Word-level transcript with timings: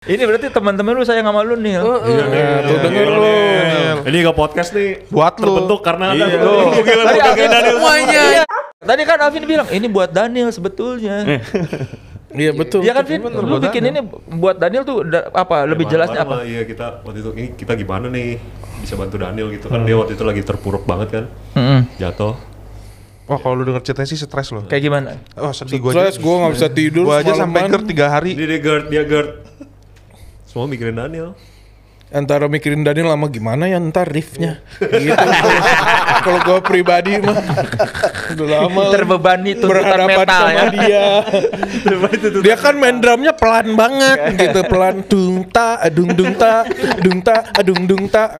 Ini 0.00 0.24
berarti 0.24 0.48
teman-teman 0.48 0.96
lu 0.96 1.04
sayang 1.04 1.28
sama 1.28 1.44
lu 1.44 1.60
nih. 1.60 1.76
Iya, 1.76 1.84
tuh 2.64 2.76
denger 2.80 3.04
lu. 3.06 3.24
Ini 4.00 4.16
gak 4.24 4.32
podcast 4.34 4.72
nih 4.72 5.04
Buat 5.12 5.36
lu. 5.36 5.44
terbentuk 5.44 5.84
karena 5.84 6.16
ada 6.16 6.24
Iya. 6.24 6.40
lu. 6.40 6.56
Gila, 6.72 7.02
Tadi 7.04 7.20
Alvin 7.20 7.48
Daniel. 7.52 7.74
semuanya. 7.76 8.22
Tadi 8.80 9.02
kan 9.04 9.18
Alvin 9.20 9.44
bilang 9.44 9.68
ini 9.68 9.86
buat 9.86 10.08
Daniel 10.08 10.48
sebetulnya. 10.48 11.20
Iya 12.32 12.50
betul. 12.54 12.80
Iya 12.80 12.96
kan. 12.96 13.04
Vin, 13.04 13.20
lu 13.28 13.60
bikin 13.60 13.82
ini 13.84 14.00
buat 14.32 14.56
Daniel 14.56 14.88
tuh 14.88 15.04
da- 15.04 15.28
apa 15.28 15.68
lebih 15.68 15.84
Ya, 15.84 15.90
jelasnya 15.92 16.20
apa? 16.22 16.48
Iya 16.48 16.64
kita 16.64 17.04
waktu 17.04 17.18
itu 17.20 17.30
ini 17.34 17.48
kita 17.52 17.72
gimana 17.74 18.08
nih 18.08 18.40
bisa 18.80 18.96
bantu 18.96 19.20
Daniel 19.20 19.50
gitu 19.50 19.66
kan 19.66 19.84
dia 19.84 19.92
waktu 19.94 20.16
itu 20.16 20.24
lagi 20.24 20.40
terpuruk 20.40 20.86
banget 20.86 21.08
kan 21.12 21.24
Mm-mm. 21.52 21.80
jatuh. 21.98 22.40
Wah 23.26 23.36
kalau 23.36 23.52
lu 23.52 23.68
denger 23.68 23.84
ceritanya 23.84 24.08
sih 24.08 24.16
stres 24.16 24.48
loh. 24.48 24.64
Kayak 24.64 24.80
gimana? 24.82 25.20
Oh 25.36 25.52
sedih 25.52 25.76
gue 25.76 25.92
Stres, 25.92 26.16
gue 26.16 26.34
gak 26.40 26.52
bisa 26.54 26.68
tidur 26.68 27.04
Gue 27.04 27.20
aja 27.20 27.36
sampai 27.36 27.44
semalaman. 27.60 27.68
ger 27.68 27.82
tiga 27.84 28.06
hari. 28.08 28.32
Dia 28.32 28.46
dia 28.48 28.60
guard 28.60 28.84
dia 28.88 29.04
guard. 29.04 29.30
Semua 30.50 30.66
mikirin 30.66 30.98
Daniel. 30.98 31.38
Antara 32.10 32.50
mikirin 32.50 32.82
Daniel 32.82 33.14
lama 33.14 33.30
gimana 33.30 33.70
ya 33.70 33.78
ntar 33.78 34.10
riffnya 34.10 34.58
gitu. 34.82 35.26
Kalau 36.26 36.42
gue 36.42 36.58
pribadi 36.66 37.22
mah 37.22 37.38
udah 38.34 38.66
lama 38.66 38.82
Terbebani 38.90 39.54
tuntutan 39.54 39.70
berhadapan 39.70 40.26
metal 40.26 40.42
sama 40.42 40.58
ya. 40.58 40.66
dia. 40.74 41.06
dia 42.42 42.56
kan 42.58 42.74
main 42.74 42.98
drumnya 42.98 43.30
pelan 43.30 43.78
banget 43.78 44.42
gitu, 44.42 44.58
pelan 44.66 45.06
dung 45.06 45.46
ta 45.54 45.78
adung 45.86 46.10
dung 46.10 46.34
ta 46.34 46.66
dung 46.98 47.18
ta 47.22 47.46
adung 47.54 47.80
dung 47.86 48.04
ta 48.10 48.34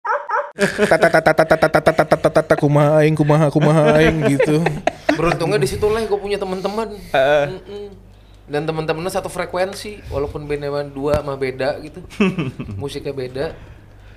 tata 0.58 1.06
tata 1.06 1.30
tata 1.30 1.54
tata 1.54 1.78
tata 1.78 2.04
tata 2.10 2.28
tata 2.42 2.54
kumaha 2.58 3.06
aing 3.06 3.14
kumaha 3.14 3.54
kumaha 3.54 4.02
aing 4.02 4.34
gitu. 4.34 4.66
Beruntungnya 5.14 5.62
di 5.62 5.70
situ 5.70 5.86
lah 5.86 6.02
gue 6.02 6.18
punya 6.18 6.42
teman-teman. 6.42 6.90
Mm-mm. 7.14 8.09
Dan 8.50 8.66
teman-temannya 8.66 9.14
satu 9.14 9.30
frekuensi, 9.30 10.10
walaupun 10.10 10.50
bandnya 10.50 10.82
dua 10.90 11.22
mah 11.22 11.38
beda 11.38 11.78
gitu. 11.86 12.02
Musiknya 12.82 13.14
beda. 13.14 13.46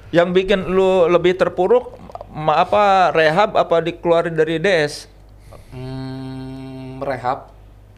Yang 0.09 0.29
bikin 0.33 0.73
lu 0.73 1.05
lebih 1.05 1.37
terpuruk 1.37 1.93
ma- 2.33 2.65
apa 2.65 3.13
rehab 3.13 3.53
apa 3.53 3.77
dikeluarin 3.85 4.33
dari 4.33 4.57
DS? 4.57 5.05
Hmm, 5.69 6.97
rehab. 6.97 7.52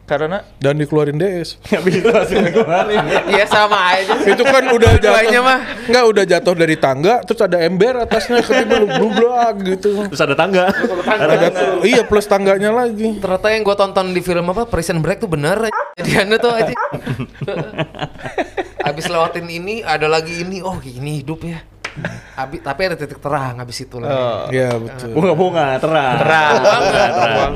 Karena 0.06 0.38
Dan 0.62 0.78
dikeluarin 0.78 1.18
DS. 1.18 1.58
Iya 3.26 3.44
sama 3.50 3.98
aja. 3.98 4.14
Itu 4.22 4.46
kan 4.46 4.64
udah 4.70 4.96
Dua-duanya 4.96 5.40
jatuh. 5.42 5.42
mah. 5.42 5.60
Enggak 5.90 6.04
udah 6.06 6.24
jatuh 6.24 6.54
dari 6.54 6.76
tangga 6.78 7.14
terus 7.26 7.40
ada 7.42 7.58
ember 7.60 7.98
atasnya 8.06 8.40
ketimbang 8.40 8.86
blublak 8.86 9.54
gitu. 9.66 10.06
Terus 10.08 10.22
ada 10.22 10.38
tangga. 10.38 10.70
Ada 11.06 11.50
iya 11.82 12.06
plus 12.06 12.30
tangganya 12.30 12.70
lagi. 12.70 13.18
Ternyata 13.18 13.50
yang 13.50 13.62
gue 13.66 13.76
tonton 13.76 14.06
di 14.14 14.22
film 14.22 14.46
apa 14.54 14.64
Prison 14.70 15.02
Break 15.02 15.26
tuh 15.26 15.30
bener 15.30 15.68
Jadiannya 15.98 16.38
tuh 16.38 16.52
aja 16.52 16.74
Abis 18.88 19.10
lewatin 19.10 19.46
ini 19.50 19.82
ada 19.82 20.06
lagi 20.06 20.44
ini 20.44 20.62
Oh 20.62 20.78
ini 20.82 21.24
hidup 21.24 21.42
ya 21.42 21.58
Abis, 22.36 22.60
Tapi 22.60 22.80
ada 22.84 22.94
titik 22.94 23.16
terang 23.16 23.56
abis 23.56 23.88
itu 23.88 23.96
lagi 23.96 24.12
Iya 24.52 24.76
betul. 24.76 25.16
Bunga-bunga 25.16 25.80
terang. 25.80 26.16
terang. 26.20 27.52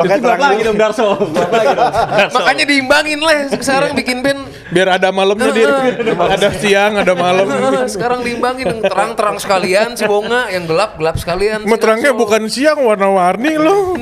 Itu 0.00 0.18
gelap 0.18 0.40
lagi 0.40 0.60
dong 0.64 0.78
Darso. 0.80 1.08
Gelap 1.20 1.52
lagi 1.52 1.74
dong. 1.74 1.92
Darso. 1.92 2.36
Makanya 2.40 2.64
diimbangin 2.64 3.20
lah 3.20 3.36
sekarang 3.52 3.92
bikin 3.92 4.24
band 4.24 4.40
Biar 4.66 4.88
ada 4.96 5.12
malamnya 5.12 5.52
dia. 5.52 5.68
ada 6.02 6.48
siang, 6.56 6.96
ada 6.96 7.12
malam. 7.12 7.46
Sekarang 7.86 8.24
diimbangin 8.24 8.66
yang 8.66 8.80
terang-terang 8.82 9.36
sekalian 9.36 9.94
si 9.94 10.08
Bonga 10.08 10.48
Yang 10.48 10.72
gelap-gelap 10.72 11.16
sekalian 11.20 11.58
Darso. 11.62 12.16
bukan 12.16 12.42
siang 12.48 12.80
warna-warni 12.80 13.60
loh. 13.60 13.94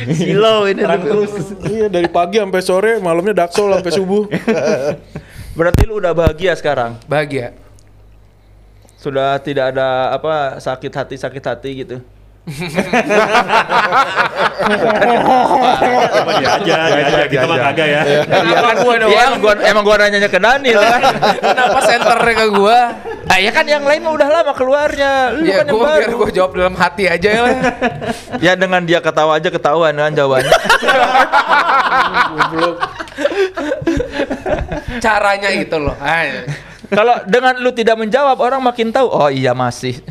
Silau 0.00 0.64
ini 0.64 0.80
Terang 0.80 1.02
terus. 1.04 1.30
iya 1.68 1.92
dari 1.92 2.08
pagi 2.08 2.40
sampai 2.40 2.62
sore, 2.64 2.92
malamnya 2.96 3.44
daksol 3.44 3.68
sampai 3.68 3.92
subuh. 3.92 4.24
Berarti 5.58 5.82
lu 5.84 6.00
udah 6.00 6.16
bahagia 6.16 6.56
sekarang. 6.56 6.96
Bahagia 7.04 7.52
Sudah 9.00 9.40
tidak 9.40 9.72
ada 9.72 10.12
apa 10.12 10.60
sakit 10.60 10.92
hati 10.92 11.16
sakit 11.16 11.40
hati 11.40 11.70
gitu. 11.72 11.96
Coba 16.10 16.32
dia 16.36 16.50
aja, 16.60 16.74
dia 16.84 17.00
aja. 17.08 17.24
Kita 17.28 17.44
mah 17.48 17.58
kagak 17.64 17.88
ya. 17.88 18.00
Iya 18.28 18.56
kan 18.60 18.76
gua 18.84 18.94
doang. 19.00 19.12
emang 19.16 19.40
gua 19.40 19.52
emang 19.64 19.84
gua 19.88 19.96
nanya 20.04 20.28
ke 20.28 20.36
Daniel 20.36 20.80
kan. 20.84 21.00
Kenapa 21.40 21.78
senternya 21.80 22.34
ke 22.36 22.46
gua? 22.52 22.78
Ah 23.30 23.38
ya 23.40 23.50
kan 23.54 23.64
yang 23.64 23.88
lain 23.88 24.04
mah 24.04 24.12
udah 24.20 24.28
lama 24.28 24.52
keluarnya. 24.52 25.32
Lu 25.32 25.48
Ya 25.48 25.64
kan 25.64 25.72
yang 25.72 25.80
gua 25.80 25.96
biar 25.96 26.12
gua 26.12 26.28
jawab 26.28 26.52
dalam 26.60 26.76
hati 26.76 27.04
aja 27.08 27.28
ya 27.28 27.40
lah 27.40 27.56
Ya 28.36 28.52
dengan 28.52 28.84
dia 28.84 29.00
ketawa 29.00 29.40
aja 29.40 29.48
ketahuan 29.48 29.96
kan 29.96 30.12
jawabannya. 30.12 30.52
Caranya 35.00 35.48
itu 35.54 35.76
loh 35.80 35.96
Ay. 35.96 36.44
Kalau 36.90 37.22
dengan 37.24 37.54
lu 37.56 37.70
tidak 37.70 37.96
menjawab 37.96 38.36
orang 38.36 38.58
makin 38.60 38.90
tahu. 38.90 39.06
Oh 39.06 39.30
iya 39.30 39.54
masih. 39.54 40.02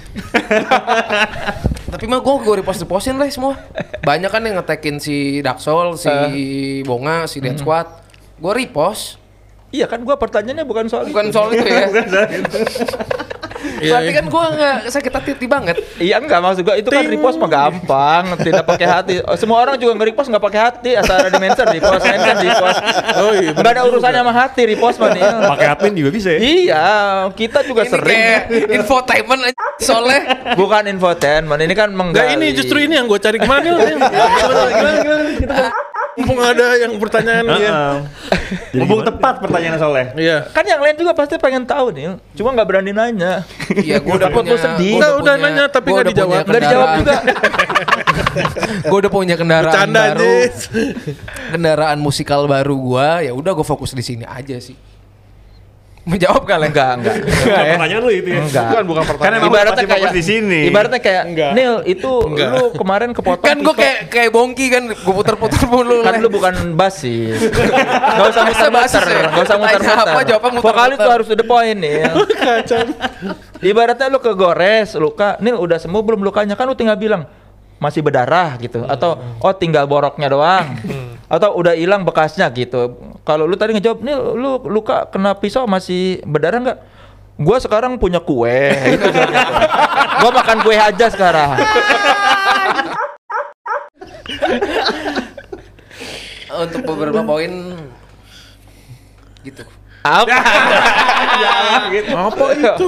Tapi 1.90 2.06
mah 2.06 2.20
gue 2.20 2.36
gue 2.40 2.56
repost 2.60 2.80
repostin 2.82 3.20
lah 3.20 3.28
semua. 3.28 3.60
Banyak 4.00 4.30
kan 4.30 4.42
yang 4.42 4.56
ngetekin 4.58 4.98
si 4.98 5.44
Daxol, 5.44 6.00
si 6.00 6.10
Bonga, 6.84 7.28
si 7.28 7.44
Dead 7.44 7.56
Squad. 7.56 7.88
Gue 8.40 8.54
repost. 8.56 9.20
Iya 9.70 9.86
kan 9.86 10.02
gua 10.02 10.18
pertanyaannya 10.18 10.66
bukan 10.66 10.90
soal 10.90 11.06
Bukan 11.06 11.30
itu. 11.30 11.36
soal 11.38 11.54
itu 11.54 11.62
ya. 11.62 11.86
Berarti 13.80 14.12
kan 14.12 14.26
gue 14.28 14.44
nggak 14.56 14.78
sakit 14.92 15.12
hati 15.12 15.48
banget. 15.48 15.76
Iya 16.00 16.20
enggak 16.20 16.40
maksud 16.40 16.62
gua 16.64 16.76
itu 16.80 16.90
kan 16.92 17.04
repost 17.06 17.38
mah 17.40 17.50
gampang, 17.50 18.24
tidak 18.40 18.64
pakai 18.68 18.88
hati. 18.88 19.14
Semua 19.36 19.64
orang 19.64 19.76
juga 19.80 19.96
nge-repost 20.00 20.28
enggak 20.32 20.44
pakai 20.44 20.60
hati, 20.60 20.92
asal 20.96 21.16
ada 21.20 21.30
dimension 21.32 21.66
repost, 21.68 22.02
mention 22.04 22.38
repost. 22.40 22.80
Oh 23.20 23.32
iya, 23.36 23.52
Enggak 23.56 23.72
ada 23.76 23.84
urusannya 23.88 24.22
sama 24.22 24.34
hati 24.34 24.62
repost 24.68 24.98
mah 25.00 25.10
nih. 25.12 25.24
Pakai 25.24 25.68
admin 25.72 25.94
juga 25.96 26.10
bisa 26.12 26.30
ya. 26.36 26.40
Iya, 26.40 26.88
kita 27.36 27.60
juga 27.68 27.84
Ini 27.88 27.92
sering. 27.92 28.20
kayak 28.20 28.44
infotainment 28.80 29.42
aja 29.52 29.60
soalnya. 29.80 30.22
Bukan 30.56 30.84
infotainment, 30.88 31.60
ini 31.64 31.74
kan 31.76 31.90
menggali. 31.92 32.36
ini 32.36 32.48
justru 32.56 32.80
ini 32.84 32.96
yang 33.00 33.08
gue 33.08 33.20
cari 33.20 33.38
ke 33.40 33.48
mana 33.48 33.70
nih? 33.76 33.96
Mumpung 36.20 36.40
ada 36.44 36.76
yang 36.76 36.92
pertanyaan 37.00 37.46
dia. 37.56 37.72
Mumpung 38.76 39.08
tepat 39.08 39.40
pertanyaan 39.40 39.80
soalnya. 39.80 40.08
Iya. 40.20 40.38
Kan 40.52 40.68
yang 40.68 40.84
lain 40.84 41.00
juga 41.00 41.16
pasti 41.16 41.40
pengen 41.40 41.64
tahu 41.64 41.96
nih, 41.96 42.20
cuma 42.36 42.52
nggak 42.52 42.68
berani 42.68 42.92
nanya. 42.92 43.48
Iya, 43.72 44.04
gue 44.04 44.14
udah 44.20 44.28
punya. 44.28 44.60
sedih. 44.60 45.00
gua 45.00 45.00
Nggak, 45.00 45.14
udah 45.24 45.34
nanya, 45.40 45.64
tapi 45.72 45.88
nggak 45.96 46.04
udah 46.04 46.12
punya 46.12 46.20
dijawab. 46.20 46.44
Nggak 46.44 46.62
dijawab 46.68 46.90
juga. 47.00 47.16
gue 48.92 48.98
udah 49.00 49.12
punya 49.12 49.36
kendaraan 49.40 49.72
Bercanda 49.72 50.02
baru. 50.12 50.20
Jis. 50.20 50.58
Kendaraan 51.56 51.98
musikal 52.04 52.42
baru 52.44 52.76
gua, 52.76 53.24
ya 53.24 53.32
udah 53.32 53.52
gue 53.56 53.64
fokus 53.64 53.96
di 53.96 54.04
sini 54.04 54.28
aja 54.28 54.60
sih. 54.60 54.89
Menjawab 56.10 56.44
kali 56.44 56.66
Enggak, 56.74 56.92
enggak. 56.98 57.16
Bukan 57.46 57.66
pertanyaan 57.70 58.02
lu 58.02 58.12
itu 58.12 58.30
ya. 58.30 58.40
Enggak. 58.42 58.66
Bukan 58.66 58.84
bukan 58.84 59.04
Kan 59.04 59.10
pertanyaan. 59.14 59.38
emang 59.38 59.50
ibaratnya 59.54 59.86
kayak 59.86 60.10
di 60.10 60.24
sini. 60.26 60.62
Ibaratnya 60.66 61.00
kayak 61.00 61.24
Enggak. 61.30 61.52
Nil 61.54 61.76
itu 61.86 62.12
Enggak. 62.26 62.50
lu 62.50 62.64
kemarin 62.74 63.10
kepotong 63.14 63.46
Kan 63.46 63.58
gue 63.62 63.76
kayak 63.78 63.98
kayak 64.10 64.30
bongki 64.34 64.66
kan, 64.68 64.84
gue 64.90 65.14
puter-puter 65.14 65.62
mulu. 65.70 66.02
kan 66.02 66.18
lu 66.18 66.28
bukan 66.28 66.54
basis. 66.74 67.38
Gak 68.20 68.28
usah 68.28 68.44
muter-muter, 68.44 69.04
ya? 69.06 69.22
gak 69.30 69.44
usah 69.46 69.58
muter-muter. 69.58 69.96
apa, 69.96 70.20
jawabnya 70.26 70.50
muter-muter. 70.50 70.66
Vokalis 70.66 70.98
tuh 70.98 71.12
harus 71.14 71.26
to 71.30 71.36
the 71.38 71.46
point 71.46 71.78
nih. 71.78 72.04
Ibaratnya 73.70 74.08
lu 74.08 74.20
kegores, 74.20 74.96
luka, 74.96 75.36
Nil 75.40 75.56
udah 75.56 75.78
sembuh 75.78 76.02
belum 76.02 76.22
lukanya? 76.24 76.56
Kan 76.56 76.68
lu 76.68 76.76
tinggal 76.76 76.96
bilang 76.96 77.28
masih 77.80 78.04
berdarah 78.04 78.60
gitu 78.60 78.84
atau 78.84 79.18
oh 79.40 79.56
tinggal 79.56 79.88
boroknya 79.88 80.28
doang 80.28 80.68
atau 81.32 81.56
udah 81.56 81.74
hilang 81.80 82.04
bekasnya 82.04 82.52
gitu. 82.52 83.00
Kalau 83.24 83.46
lu 83.48 83.56
tadi 83.56 83.78
ngejawab, 83.78 84.00
"Nil, 84.04 84.20
lu 84.36 84.52
luka 84.68 85.08
kena 85.08 85.38
pisau 85.38 85.64
masih 85.70 86.20
berdarah 86.28 86.60
nggak?" 86.60 86.80
Gua 87.40 87.56
sekarang 87.56 87.96
punya 87.96 88.20
kue 88.20 88.68
itu 89.00 89.08
jawabnya. 89.08 89.48
Gua 90.20 90.32
makan 90.36 90.58
kue 90.60 90.76
aja 90.76 91.08
sekarang. 91.08 91.56
Untuk 96.60 96.82
beberapa 96.84 97.24
poin 97.24 97.80
gitu. 99.48 99.64
Apa? 100.10 100.38
Apa 102.10 102.46
itu? 102.52 102.88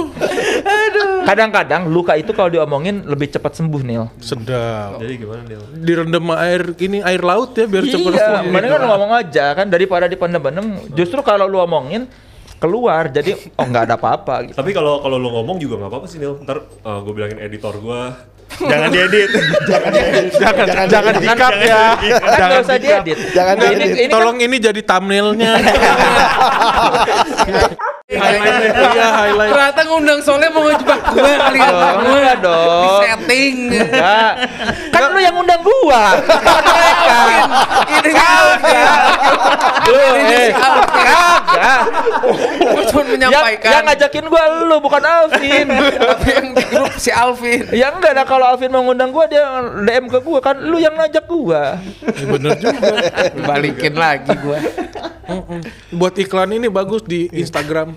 Kadang-kadang 1.22 1.86
luka 1.86 2.18
itu 2.18 2.34
kalau 2.34 2.50
diomongin 2.50 3.06
lebih 3.06 3.30
cepat 3.30 3.54
sembuh, 3.54 3.80
Nil. 3.80 4.10
Sedap. 4.18 4.98
Jadi 4.98 5.12
gimana 5.16 5.42
Nil? 5.46 5.62
Direndam 5.78 6.26
air 6.34 6.74
ini 6.78 6.98
air 7.00 7.22
laut 7.22 7.54
ya 7.54 7.64
biar 7.64 7.84
cepat 7.86 8.12
Iya, 8.12 8.26
sembuh. 8.42 8.50
mendingan 8.50 8.78
lu 8.82 8.86
ngomong 8.90 9.10
aja 9.14 9.44
kan 9.54 9.66
daripada 9.70 10.04
dipendem-pendem. 10.06 10.66
Justru 10.92 11.22
kalau 11.22 11.46
lu 11.46 11.62
omongin 11.62 12.10
keluar 12.58 13.10
jadi 13.10 13.34
oh 13.58 13.66
nggak 13.66 13.90
ada 13.90 13.94
apa-apa 13.98 14.34
gitu. 14.46 14.54
Tapi 14.54 14.70
kalau 14.70 15.02
kalau 15.02 15.18
lu 15.18 15.30
ngomong 15.30 15.58
juga 15.58 15.82
nggak 15.82 15.90
apa-apa 15.90 16.06
sih 16.06 16.18
Nil. 16.18 16.38
Ntar 16.42 16.62
gue 16.82 17.12
bilangin 17.14 17.38
editor 17.38 17.74
gue 17.74 18.00
jangan 18.70 18.88
diedit. 18.90 19.30
Jangan 20.32 20.86
jangan 20.88 21.12
di-cut 21.16 21.54
ya. 21.58 21.84
Kan 22.18 22.46
nggak 22.48 22.62
usah 22.62 22.78
diedit. 22.78 23.18
Jangan 23.32 23.54
Nah, 23.54 23.64
diedit. 23.68 23.88
ini 23.88 24.02
kan 24.04 24.12
Tolong 24.12 24.38
ini 24.38 24.56
jadi 24.58 24.80
thumbnailnya. 24.82 25.52
Iya 28.12 29.08
highlight. 29.08 29.50
Ternyata 29.50 29.80
ngundang 29.88 30.20
soalnya 30.20 30.52
mau 30.52 30.62
ngejebak 30.62 31.00
gue 31.10 31.32
kali 31.32 31.58
ya. 31.58 31.70
Oh, 31.72 31.80
enggak 32.04 32.36
Di 32.36 32.44
dong. 32.44 33.00
setting. 33.00 33.54
Enggak. 33.72 34.32
Kan 34.92 35.02
lu 35.08 35.18
yang 35.18 35.32
undang 35.32 35.62
gua. 35.64 36.20
Ini 37.88 38.10
kagak. 38.12 39.00
Lu 39.88 39.96
Ini 40.20 40.36
eh 40.36 41.36
Gua 42.62 42.84
cuma 42.90 43.02
yang, 43.02 43.10
menyampaikan. 43.16 43.70
yang 43.70 43.84
ngajakin 43.88 44.24
gua 44.28 44.42
lu 44.66 44.76
bukan 44.82 45.02
Alvin. 45.02 45.66
Tapi 46.12 46.28
yang 46.32 46.46
di 46.54 46.64
grup 46.68 46.94
si 46.98 47.10
Alvin. 47.10 47.66
ya 47.72 47.92
enggak 47.94 48.12
nah 48.16 48.24
kalau 48.26 48.46
Alvin 48.52 48.70
mengundang 48.72 49.10
gua 49.10 49.24
dia 49.26 49.44
DM 49.86 50.06
ke 50.10 50.18
gua 50.20 50.38
kan 50.40 50.56
lu 50.60 50.76
yang 50.78 50.94
ngajak 50.96 51.24
gua. 51.26 51.78
Ya 52.02 52.26
bener 52.26 52.50
juga. 52.58 52.94
Balikin 53.48 53.94
lagi 53.96 54.32
gua. 54.40 54.58
Buat 55.94 56.14
iklan 56.20 56.50
ini 56.56 56.68
bagus 56.68 57.02
di 57.06 57.30
Instagram. 57.32 57.96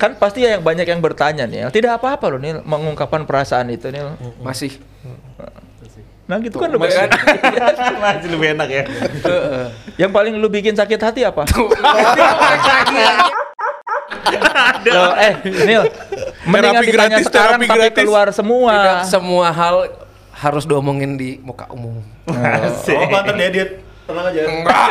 Kan 0.00 0.16
pasti 0.16 0.44
yang 0.44 0.64
banyak 0.64 0.88
yang 0.88 1.00
bertanya 1.04 1.44
nih. 1.44 1.68
Tidak 1.68 2.00
apa-apa 2.00 2.32
loh 2.32 2.40
nih 2.40 2.60
mengungkapkan 2.64 3.28
perasaan 3.28 3.68
itu 3.72 3.92
nih. 3.92 4.02
Masih. 4.40 4.76
Nah 6.30 6.38
gitu 6.38 6.62
kan 6.62 6.70
lebih 6.70 6.94
kan. 6.94 7.10
Masih 7.98 8.30
lebih 8.30 8.48
enak 8.54 8.68
ya. 8.70 8.84
yang 9.98 10.14
paling 10.14 10.38
lu 10.38 10.46
bikin 10.46 10.78
sakit 10.78 11.00
hati 11.02 11.26
apa? 11.26 11.42
Loh, 14.86 15.12
eh, 15.26 15.34
Nil. 15.66 15.82
Mendingan 16.46 16.86
Terapi 16.86 16.86
ditanya 16.86 17.18
gratis, 17.18 17.26
sekarang 17.26 17.58
terapi 17.58 17.66
tapi 17.66 17.80
gratis. 17.82 17.98
keluar 17.98 18.26
semua. 18.30 18.72
Tidak 18.78 19.02
semua 19.10 19.46
hal 19.50 19.76
harus 20.38 20.64
diomongin 20.64 21.18
di 21.18 21.42
muka 21.42 21.66
umum. 21.74 21.98
Oh, 22.30 23.06
mantan 23.10 23.34
diedit. 23.36 23.89
Tenang 24.10 24.26
aja. 24.26 24.40
Enggak. 24.42 24.88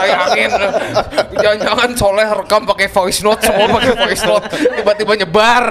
Bayangin. 0.00 0.50
Jangan-jangan 1.36 1.90
Soleh 1.92 2.28
rekam 2.32 2.62
pakai 2.64 2.88
voice 2.88 3.20
note, 3.20 3.44
semua 3.44 3.66
pakai 3.76 3.92
voice 3.92 4.24
note. 4.24 4.46
Tiba-tiba 4.56 5.12
nyebar. 5.20 5.64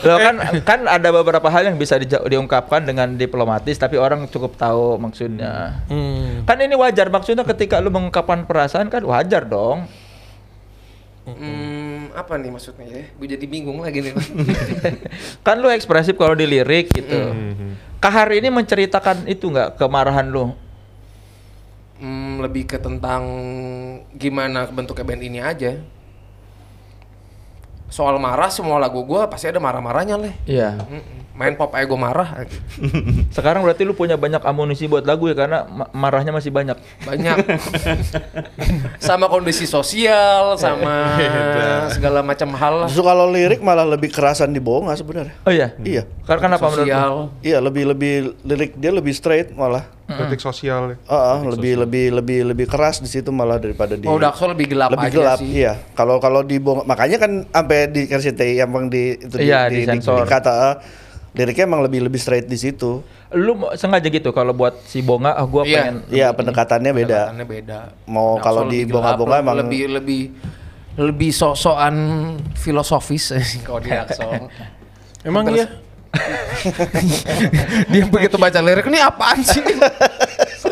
Loh 0.00 0.18
kan 0.18 0.34
kan 0.64 0.80
ada 0.88 1.08
beberapa 1.12 1.52
hal 1.52 1.68
yang 1.68 1.76
bisa 1.76 2.00
dija- 2.00 2.24
diungkapkan 2.24 2.80
dengan 2.88 3.12
diplomatis 3.14 3.76
tapi 3.76 4.00
orang 4.00 4.24
cukup 4.32 4.56
tahu 4.56 4.96
maksudnya. 4.96 5.84
Hmm. 5.92 6.48
Kan 6.48 6.56
ini 6.64 6.72
wajar 6.72 7.12
maksudnya 7.12 7.44
ketika 7.44 7.76
lu 7.78 7.92
mengungkapkan 7.92 8.48
perasaan 8.48 8.88
kan 8.88 9.04
wajar 9.04 9.44
dong. 9.44 9.84
Hmm, 11.30 12.10
apa 12.16 12.40
nih 12.40 12.50
maksudnya 12.50 12.86
ya? 12.88 13.04
Gue 13.14 13.28
jadi 13.28 13.44
bingung 13.44 13.84
lagi 13.84 14.00
nih. 14.02 14.16
kan 15.46 15.60
lu 15.60 15.68
ekspresif 15.68 16.16
kalau 16.16 16.32
di 16.32 16.48
lirik 16.48 16.90
gitu. 16.90 17.36
Kahar 18.00 18.32
ini 18.32 18.48
menceritakan 18.48 19.28
itu 19.28 19.52
nggak 19.52 19.76
kemarahan 19.76 20.32
lu? 20.32 20.56
Hmm, 22.00 22.40
lebih 22.40 22.64
ke 22.64 22.80
tentang 22.80 23.22
gimana 24.16 24.64
bentuknya 24.72 25.04
band 25.04 25.20
ini 25.20 25.36
aja. 25.36 25.76
Soal 27.92 28.16
marah 28.16 28.48
semua 28.48 28.80
lagu 28.80 29.04
gua 29.04 29.28
pasti 29.28 29.52
ada 29.52 29.60
marah-marahnya 29.60 30.16
leh. 30.16 30.32
Iya. 30.48 30.80
Mm-mm. 30.80 31.18
Main 31.36 31.60
pop 31.60 31.76
gua 31.76 32.00
marah. 32.00 32.48
Sekarang 33.36 33.60
berarti 33.60 33.84
lu 33.84 33.92
punya 33.92 34.16
banyak 34.16 34.40
amunisi 34.40 34.88
buat 34.88 35.04
lagu 35.04 35.28
ya 35.28 35.36
karena 35.36 35.68
ma- 35.68 35.92
marahnya 35.92 36.32
masih 36.32 36.48
banyak. 36.48 36.80
Banyak. 37.04 37.36
sama 39.04 39.28
kondisi 39.28 39.68
sosial, 39.68 40.56
sama 40.56 41.20
segala 41.92 42.24
macam 42.24 42.48
hal 42.56 42.74
lah. 42.84 42.88
Justru 42.88 43.04
kalau 43.04 43.28
lirik 43.28 43.60
malah 43.60 43.84
lebih 43.84 44.08
kerasan 44.08 44.56
di 44.56 44.60
Bonga 44.62 44.96
sebenarnya. 44.96 45.36
Oh 45.44 45.52
iya. 45.52 45.76
Iya. 45.84 46.08
Karena 46.24 46.56
kenapa 46.56 46.64
menurut. 46.72 46.88
Iya, 47.44 47.60
lebih 47.60 47.84
lebih 47.92 48.14
lirik 48.40 48.72
dia 48.80 48.88
lebih 48.88 49.12
straight 49.12 49.52
malah. 49.52 49.84
Kritik 50.10 50.40
sosial 50.40 50.82
ya. 50.90 50.96
Heeh, 51.04 51.38
lebih 51.48 51.72
lebih 51.78 52.04
lebih 52.12 52.38
lebih 52.44 52.66
keras 52.66 52.98
di 52.98 53.06
situ 53.06 53.30
malah 53.30 53.56
daripada 53.56 53.94
di 53.94 54.04
Oh, 54.04 54.16
Daxo 54.16 54.44
lebih 54.44 54.66
gelap 54.68 54.90
lebih 54.90 55.06
aja 55.06 55.16
gelap. 55.16 55.38
sih. 55.38 55.50
Iya. 55.56 55.78
Kalau 55.92 56.18
kalau 56.18 56.42
di 56.42 56.56
Bonga 56.56 56.82
makanya 56.82 57.16
kan 57.16 57.46
sampai 57.46 57.86
di 57.86 58.02
RCTI 58.04 58.60
emang 58.60 58.86
di 58.86 59.14
itu 59.16 59.36
Iya, 59.36 59.66
di, 59.66 59.76
di, 59.76 59.80
disensor. 59.84 60.20
dikata 60.20 60.52
eh, 60.52 60.74
liriknya 61.32 61.64
emang 61.64 61.80
lebih 61.80 62.00
lebih 62.02 62.18
straight 62.18 62.44
di 62.44 62.56
situ. 62.56 63.06
Lu 63.30 63.52
sengaja 63.72 64.04
gitu 64.04 64.30
kalau 64.30 64.50
buat 64.50 64.74
si 64.82 64.98
Bonga 65.00 65.30
ah 65.32 65.44
gua 65.44 65.62
Iya. 65.62 65.78
pengen 65.80 65.96
Iya, 66.08 66.28
pendekatannya 66.32 66.92
beda. 66.92 67.20
Pendekatannya 67.28 67.46
beda. 67.46 67.78
Mau 68.04 68.36
kalau 68.36 68.66
di 68.66 68.82
bonga-bonga 68.84 69.38
emang- 69.38 69.58
lebih 69.60 69.82
lebih 69.92 70.22
lebih 70.92 71.30
sok-sokan 71.30 71.94
filosofis 72.54 73.30
kalau 73.62 73.78
di. 73.78 73.94
Emang 75.22 75.44
Terus- 75.46 75.56
iya? 75.56 75.66
Dia 77.92 78.04
begitu 78.10 78.36
baca 78.36 78.58
lirik 78.60 78.86
ini 78.90 78.98
apaan 78.98 79.40
sih? 79.46 79.62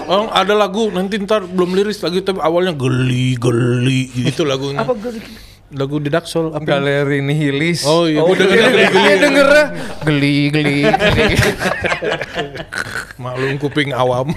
Oh, 0.08 0.26
ada 0.32 0.56
lagu 0.56 0.88
nanti 0.88 1.20
ntar 1.20 1.44
belum 1.44 1.76
liris 1.76 2.00
lagi 2.00 2.25
tapi 2.25 2.40
awalnya 2.40 2.73
geli 2.73 3.37
geli 3.37 4.08
gitu 4.08 4.43
lagunya. 4.49 4.81
apa 4.81 4.96
geli? 4.96 5.20
Lagu 5.69 6.00
di 6.00 6.09
Daxol 6.09 6.49
apa? 6.50 6.65
Galeri 6.65 7.20
nihilis. 7.20 7.85
Oh 7.85 8.09
iya, 8.09 8.25
Oh, 8.25 8.32
denger 8.38 8.56
geli, 8.56 8.73
geli 8.73 8.87
geli. 8.88 9.20
dengernya 9.20 9.65
geli 10.00 10.37
geli 10.49 10.76
geli. 10.81 11.35
Maklum 13.17 13.55
kuping 13.59 13.93
awam. 13.93 14.32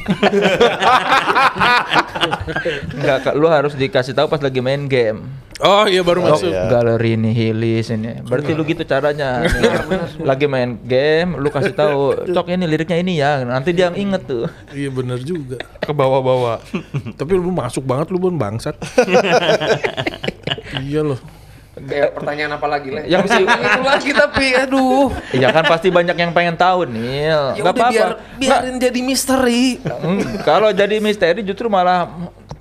Enggak, 2.94 3.18
Kak, 3.24 3.36
lu 3.36 3.48
harus 3.48 3.74
dikasih 3.74 4.12
tahu 4.12 4.28
pas 4.28 4.40
lagi 4.40 4.60
main 4.60 4.86
game. 4.86 5.24
Oh 5.62 5.86
iya 5.86 6.02
baru 6.02 6.26
Oh, 6.26 6.34
masuk. 6.34 6.50
iya. 6.50 6.66
galeri 6.66 7.14
nihilis 7.16 7.94
ini. 7.94 8.18
Berarti 8.20 8.52
lu 8.52 8.66
gitu 8.66 8.82
caranya. 8.82 9.46
lagi 10.30 10.50
main 10.50 10.82
game, 10.82 11.38
lu 11.38 11.48
kasih 11.48 11.72
tahu, 11.72 12.28
"Cok 12.28 12.50
ini 12.50 12.66
liriknya 12.66 12.98
ini 12.98 13.14
ya." 13.16 13.46
Nanti 13.46 13.70
dia 13.70 13.94
inget 13.94 14.26
tuh. 14.26 14.50
Iya 14.74 14.90
bener 14.90 15.22
juga. 15.22 15.62
Ke 15.78 15.94
bawah-bawah. 15.94 16.66
Tapi 17.14 17.32
lu 17.38 17.54
masuk 17.54 17.86
banget 17.86 18.10
lu 18.10 18.18
bun 18.18 18.36
bangsat. 18.36 18.74
Iya 20.80 21.02
loh. 21.02 21.20
Kayak 21.72 22.12
pertanyaan 22.12 22.52
apa 22.54 22.68
lagi 22.68 22.90
lah? 22.90 23.04
Yang 23.04 23.32
si- 23.32 23.48
itu 23.48 23.82
lagi 23.82 24.12
tapi 24.12 24.46
aduh. 24.54 25.08
Iya 25.32 25.48
kan 25.50 25.64
pasti 25.66 25.88
banyak 25.88 26.14
yang 26.14 26.32
pengen 26.32 26.54
tahu, 26.54 26.84
Nil. 26.84 27.00
Ya 27.24 27.40
Enggak 27.54 27.64
udah 27.64 27.72
apa-apa. 27.74 27.92
biar 27.92 28.12
biarin 28.36 28.76
jadi 28.78 29.00
misteri. 29.00 29.80
Hmm, 29.80 30.20
Kalau 30.42 30.70
jadi 30.72 31.00
misteri 31.00 31.42
justru 31.42 31.66
malah 31.66 32.12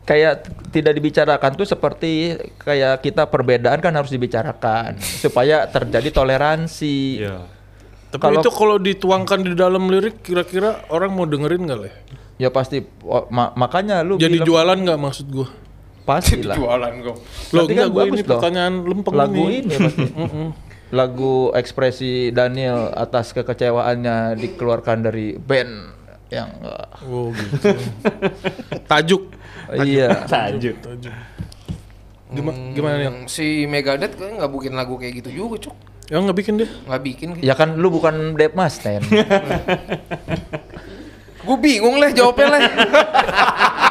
kayak 0.02 0.46
tidak 0.70 0.94
dibicarakan 0.94 1.50
tuh 1.52 1.66
seperti 1.66 2.38
kayak 2.56 2.98
kita 3.00 3.26
perbedaan 3.26 3.78
kan 3.78 3.90
harus 3.92 4.08
dibicarakan 4.08 4.94
supaya 4.98 5.66
terjadi 5.66 6.14
toleransi. 6.14 6.98
Iya. 7.20 7.38
Tapi 8.10 8.22
Kalau- 8.22 8.40
itu 8.40 8.50
kalau 8.50 8.76
dituangkan 8.78 9.38
di 9.40 9.54
dalam 9.54 9.86
lirik 9.86 10.18
kira-kira 10.20 10.86
orang 10.86 11.10
mau 11.10 11.26
dengerin 11.26 11.62
nggak 11.62 11.80
leh? 11.80 11.94
Ya 12.38 12.48
pasti 12.48 12.78
oh, 13.02 13.26
ma- 13.28 13.50
makanya 13.52 14.00
lu 14.00 14.16
Jadi 14.16 14.38
bilang- 14.38 14.46
jualan 14.46 14.78
nggak 14.80 14.98
maksud 14.98 15.26
gua? 15.28 15.50
Pasti 16.04 16.42
lah. 16.48 16.56
Jualan 16.56 16.92
kok. 17.04 17.16
Lo 17.52 17.60
enggak 17.66 17.86
kan 17.88 17.94
gua 17.94 18.02
bagus 18.04 18.12
ini 18.12 18.20
dong. 18.22 18.30
pertanyaan 18.38 18.74
lempeng 18.86 19.16
lagu 19.16 19.42
ini. 19.48 19.56
ini 19.62 19.74
pasti. 19.76 20.04
lagu 20.98 21.54
ekspresi 21.54 22.34
Daniel 22.34 22.90
atas 22.90 23.30
kekecewaannya 23.30 24.34
dikeluarkan 24.34 24.98
dari 25.06 25.38
band 25.38 25.72
yang 26.30 26.50
uh, 26.62 27.06
Oh 27.06 27.30
gitu. 27.30 27.78
Tajuk. 28.90 29.22
iya. 29.82 30.26
Tajuk. 30.26 30.76
Tajuk. 30.82 31.14
Gimana? 32.30 33.10
Hmm, 33.10 33.26
si 33.26 33.66
Megadeth 33.66 34.14
kayaknya 34.14 34.46
nggak 34.46 34.52
bikin 34.54 34.74
lagu 34.78 34.94
kayak 34.94 35.14
gitu 35.18 35.30
juga, 35.34 35.56
Cuk. 35.66 35.76
Ya 36.10 36.18
nggak 36.18 36.38
bikin 36.38 36.54
dia. 36.58 36.68
Nggak 36.86 37.02
bikin. 37.06 37.28
Ya 37.42 37.54
kan 37.54 37.78
lu 37.78 37.90
bukan 37.90 38.34
Dave 38.34 38.54
Mustaine. 38.54 39.02
Gue 41.40 41.56
bingung 41.58 41.98
lah 41.98 42.10
jawabnya 42.14 42.46
lah. 42.50 42.60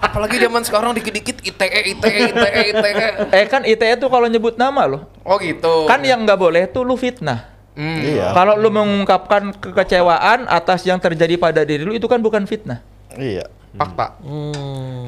Apalagi 0.00 0.40
zaman 0.40 0.64
sekarang 0.64 0.96
dikit-dikit 0.96 1.44
ITE, 1.44 1.80
ITE, 1.96 2.10
ITE, 2.32 2.60
ITE. 2.72 3.06
eh 3.36 3.44
kan 3.46 3.62
ITE 3.68 4.00
tuh 4.00 4.08
kalau 4.08 4.26
nyebut 4.26 4.56
nama 4.56 4.88
loh. 4.88 5.04
Oh 5.22 5.36
gitu. 5.36 5.84
Kan 5.84 6.00
yang 6.02 6.24
nggak 6.24 6.40
boleh 6.40 6.64
tuh 6.72 6.88
lu 6.88 6.96
fitnah. 6.96 7.52
Hmm. 7.76 8.00
Iya. 8.00 8.32
Kalau 8.34 8.56
lu 8.56 8.72
mengungkapkan 8.72 9.54
kekecewaan 9.60 10.48
atas 10.48 10.82
yang 10.88 10.98
terjadi 10.98 11.36
pada 11.36 11.62
diri 11.62 11.84
lu 11.84 11.92
itu 11.92 12.08
kan 12.08 12.18
bukan 12.18 12.48
fitnah. 12.48 12.80
Iya. 13.14 13.46
Fakta. 13.70 14.18
Hmm, 14.24 15.06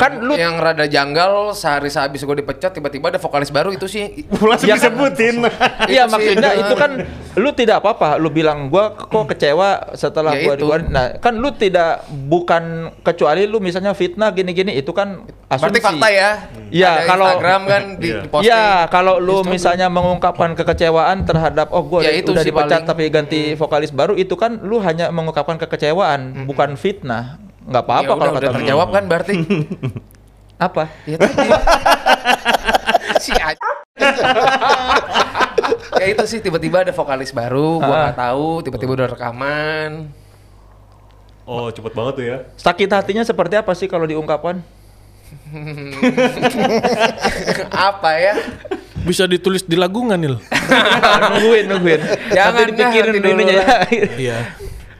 Kan 0.00 0.12
lu- 0.18 0.32
yang 0.34 0.56
rada 0.56 0.86
janggal 0.86 1.52
sehari 1.52 1.86
sehabis 1.86 2.20
gue 2.20 2.32
dipecat 2.34 2.72
tiba-tiba 2.72 3.12
ada 3.12 3.20
vokalis 3.20 3.48
baru 3.48 3.68
itu 3.68 3.84
sih 3.84 4.24
Langsung 4.40 4.64
Ya 4.64 4.74
kan- 4.74 4.88
disebutin. 4.88 5.44
Iya 5.84 6.02
Itu 6.02 6.08
sih, 6.08 6.08
maksudnya 6.08 6.50
itu 6.56 6.74
kan 6.74 6.90
lu 7.36 7.50
tidak 7.52 7.76
apa-apa. 7.78 8.16
Lu 8.16 8.28
bilang 8.28 8.66
gua 8.66 8.90
kok 8.92 9.28
kecewa 9.28 9.92
setelah 9.92 10.32
Ya 10.32 10.42
gua 10.42 10.52
itu. 10.52 10.64
dikeluarin. 10.64 10.88
Nah 10.88 11.04
kan 11.16 11.36
lu 11.36 11.52
tidak 11.52 12.00
bukan 12.08 12.64
kecuali 13.02 13.44
lu 13.44 13.58
misalnya 13.58 13.92
fitnah 13.92 14.30
gini-gini 14.30 14.72
itu 14.72 14.88
kan 14.90 15.20
asumsi. 15.46 15.62
berarti 15.68 15.80
fakta 15.82 16.08
ya 16.08 16.30
Iya, 16.70 16.90
Ada 16.90 17.02
kalau- 17.04 17.26
Instagram 17.28 17.62
kan 17.66 17.82
di, 17.94 18.08
Iya. 18.08 18.20
posting 18.24 18.48
Ya 18.48 18.64
kalau 18.86 19.14
lu 19.16 19.26
Instagram. 19.36 19.52
misalnya 19.52 19.86
mengungkapkan 19.88 20.50
kekecewaan 20.54 21.16
terhadap 21.22 21.68
oh 21.68 21.82
gua 21.82 22.00
Ya, 22.00 22.08
udah- 22.08 22.16
itu 22.16 22.30
udah 22.30 22.40
sih 22.40 22.48
dipecat 22.48 22.70
paling. 22.78 22.88
tapi 22.88 23.02
ganti 23.10 23.40
vokalis 23.52 23.90
baru 23.90 24.14
itu 24.14 24.32
kan 24.32 24.56
lu 24.60 24.78
hanya 24.78 25.10
mengungkapkan 25.10 25.58
kekecewaan 25.58 26.46
bukan 26.46 26.74
fitnah. 26.74 27.36
Nggak 27.70 27.78
Ya 27.80 27.86
apa-apa 27.86 28.02
udah, 28.04 28.18
kalau 28.18 28.32
udah 28.32 28.42
kata 28.42 28.56
terjawab 28.58 28.88
kan 28.90 29.04
berarti 29.06 29.34
apa? 30.66 30.82
ya 31.06 31.16
tadi 31.16 31.34
si 33.22 33.30
ya 35.92 36.06
itu 36.06 36.24
sih 36.26 36.40
tiba-tiba 36.40 36.82
ada 36.82 36.90
vokalis 36.90 37.30
baru 37.30 37.78
gua 37.78 37.88
Ah. 37.88 38.02
nggak 38.04 38.18
tahu 38.18 38.48
tiba-tiba 38.62 38.92
udah 38.94 39.08
rekaman 39.08 39.92
Oh, 41.42 41.66
cepet 41.66 41.90
banget 41.90 42.14
tuh 42.14 42.24
ya. 42.24 42.36
Sakit 42.54 42.86
hatinya 42.86 43.26
seperti 43.26 43.58
apa 43.58 43.74
sih 43.74 43.90
kalau 43.90 44.06
diungkapkan? 44.06 44.62
apa 47.90 48.10
ya 48.14 48.34
Bisa 49.00 49.26
ditulis 49.26 49.64
di 49.64 49.74
lagu 49.74 49.98
nggak 49.98 50.20
Nil? 50.20 50.38
nungguin 50.38 51.66
nungguin. 51.66 52.00
Jangan, 52.30 52.70
dipikirin 52.70 53.14
dulu 53.18 53.42
ya. 53.42 53.66
Iya. 54.14 54.38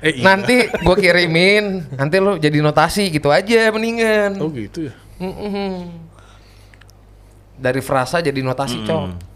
Eh, 0.00 0.16
iya. 0.16 0.24
Nanti 0.24 0.64
gua 0.80 0.96
kirimin, 0.96 1.92
nanti 1.92 2.16
lo 2.16 2.40
jadi 2.40 2.64
notasi 2.64 3.12
gitu 3.12 3.28
aja 3.28 3.68
mendingan. 3.68 4.40
Oh 4.40 4.48
gitu 4.48 4.88
ya. 4.88 4.94
Mm-mm. 5.20 5.92
Dari 7.60 7.84
frasa 7.84 8.24
jadi 8.24 8.40
notasi, 8.40 8.80
Cok. 8.88 9.28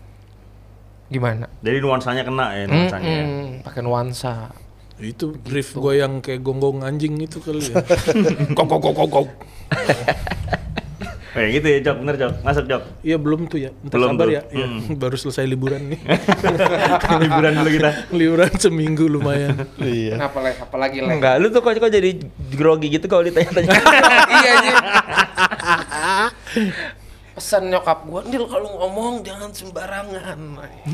Gimana? 1.12 1.52
Jadi 1.60 1.76
nuansanya 1.84 2.24
kena 2.24 2.56
ya 2.56 2.64
nuansanya. 2.64 3.12
Mm-mm. 3.12 3.44
Pakai 3.60 3.84
nuansa. 3.84 4.56
Itu 4.96 5.36
riff 5.44 5.76
gue 5.76 6.00
yang 6.00 6.24
kayak 6.24 6.40
gonggong 6.40 6.80
anjing 6.80 7.20
itu 7.20 7.44
kali 7.44 7.60
ya. 7.60 7.84
kok 8.56 8.64
kok 8.64 8.80
kok 8.80 9.08
kok. 9.12 9.26
Kayak 11.34 11.48
gitu 11.58 11.66
ya 11.66 11.78
Jok, 11.82 11.96
bener 12.00 12.14
Jok. 12.16 12.32
Masuk 12.40 12.64
Jok. 12.64 12.82
Iya 13.02 13.16
belum 13.18 13.40
tuh 13.46 13.58
ya. 13.58 13.70
Bentar 13.74 13.96
Belum 13.98 14.10
sabar 14.14 14.26
tuh. 14.26 14.32
ya. 14.32 14.42
Iya, 14.48 14.66
baru 15.02 15.16
selesai 15.18 15.44
liburan 15.44 15.82
nih. 15.90 16.00
Liburan 17.22 17.52
dulu 17.58 17.70
kita. 17.70 17.90
liburan 18.14 18.52
seminggu 18.54 19.04
lumayan. 19.04 19.66
Iya. 19.76 20.14
Apa 20.22 20.38
lagi? 20.38 20.56
Apa 20.62 20.76
lagi 20.78 20.96
lagi? 21.02 21.12
Enggak, 21.12 21.34
lu 21.42 21.50
tuh 21.50 21.60
kok, 21.60 21.74
kok 21.74 21.90
jadi 21.90 22.10
grogi 22.54 22.88
gitu 22.88 23.06
kalau 23.10 23.26
ditanya-tanya. 23.26 23.70
iya 24.32 24.50
aja. 24.54 24.72
pesan 27.34 27.66
nyokap 27.66 28.06
gua, 28.06 28.22
Nil 28.22 28.46
kalau 28.46 28.70
ngomong 28.78 29.26
jangan 29.26 29.50
sembarangan. 29.50 30.38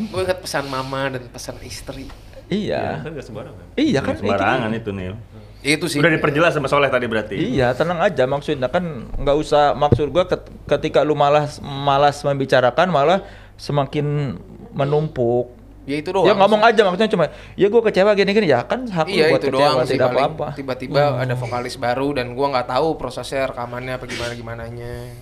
Gue 0.08 0.20
ingat 0.24 0.40
pesan 0.40 0.64
mama 0.66 1.12
dan 1.12 1.28
pesan 1.28 1.60
istri. 1.60 2.08
iya. 2.48 3.04
Kan 3.04 3.12
gak 3.12 3.26
sembarangan. 3.28 3.64
Iya 3.76 4.00
kan 4.00 4.14
Sembarangan 4.16 4.70
itu 4.72 4.90
Nil. 4.90 5.14
Itu 5.60 5.92
sih. 5.92 6.00
Udah 6.00 6.08
diperjelas 6.08 6.56
sama 6.56 6.66
Soleh 6.66 6.88
tadi 6.88 7.04
berarti. 7.04 7.36
Iya, 7.36 7.76
tenang 7.76 8.00
aja 8.00 8.24
maksudnya 8.24 8.72
kan 8.72 8.84
nggak 9.12 9.36
usah 9.36 9.76
maksud 9.76 10.08
gua 10.08 10.24
ket- 10.24 10.48
ketika 10.66 11.04
lu 11.04 11.12
malas 11.12 11.60
malas 11.60 12.24
membicarakan 12.24 12.88
malah 12.88 13.20
semakin 13.60 14.36
menumpuk. 14.72 15.52
Ya 15.84 16.00
itu 16.00 16.12
doang. 16.12 16.24
Ya 16.24 16.32
ngomong 16.32 16.60
aja 16.64 16.80
maksudnya 16.86 17.10
cuma 17.12 17.24
ya 17.56 17.66
gua 17.68 17.82
kecewa 17.84 18.16
gini-gini 18.16 18.48
ya 18.48 18.64
kan 18.64 18.88
hak 18.88 19.04
Iya 19.04 19.32
buat 19.32 19.40
itu 19.40 19.48
kecewa 19.52 19.60
doang 19.60 19.76
sih 19.84 19.96
tidak 19.96 20.10
apa-apa. 20.14 20.48
Tiba-tiba 20.56 21.00
ada 21.18 21.34
vokalis 21.36 21.76
baru 21.76 22.08
dan 22.16 22.32
gua 22.32 22.46
nggak 22.56 22.68
tahu 22.70 22.96
prosesnya 22.96 23.52
rekamannya 23.52 24.00
apa 24.00 24.04
gimana 24.08 24.32
gimananya. 24.32 25.12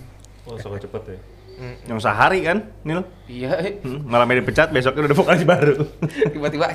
Oh, 0.47 0.55
sangat 0.55 0.87
cepet 0.87 1.03
ya. 1.15 1.19
Yang 1.85 1.99
sehari 1.99 2.39
kan, 2.41 2.57
Nil? 2.81 3.03
Iya, 3.25 3.79
Hmm, 3.79 4.05
malamnya 4.05 4.39
dipecat, 4.39 4.69
besoknya 4.69 5.03
udah 5.03 5.09
ada 5.09 5.17
vokalis 5.17 5.43
baru. 5.43 5.75
tiba-tiba 6.33 6.65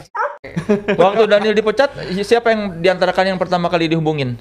Waktu 0.94 1.22
Daniel 1.24 1.54
dipecat 1.54 1.90
siapa 2.20 2.52
yang 2.52 2.60
di 2.78 2.88
antara 2.88 3.10
kalian 3.10 3.34
yang 3.34 3.42
pertama 3.42 3.66
kali 3.66 3.88
dihubungin? 3.88 4.36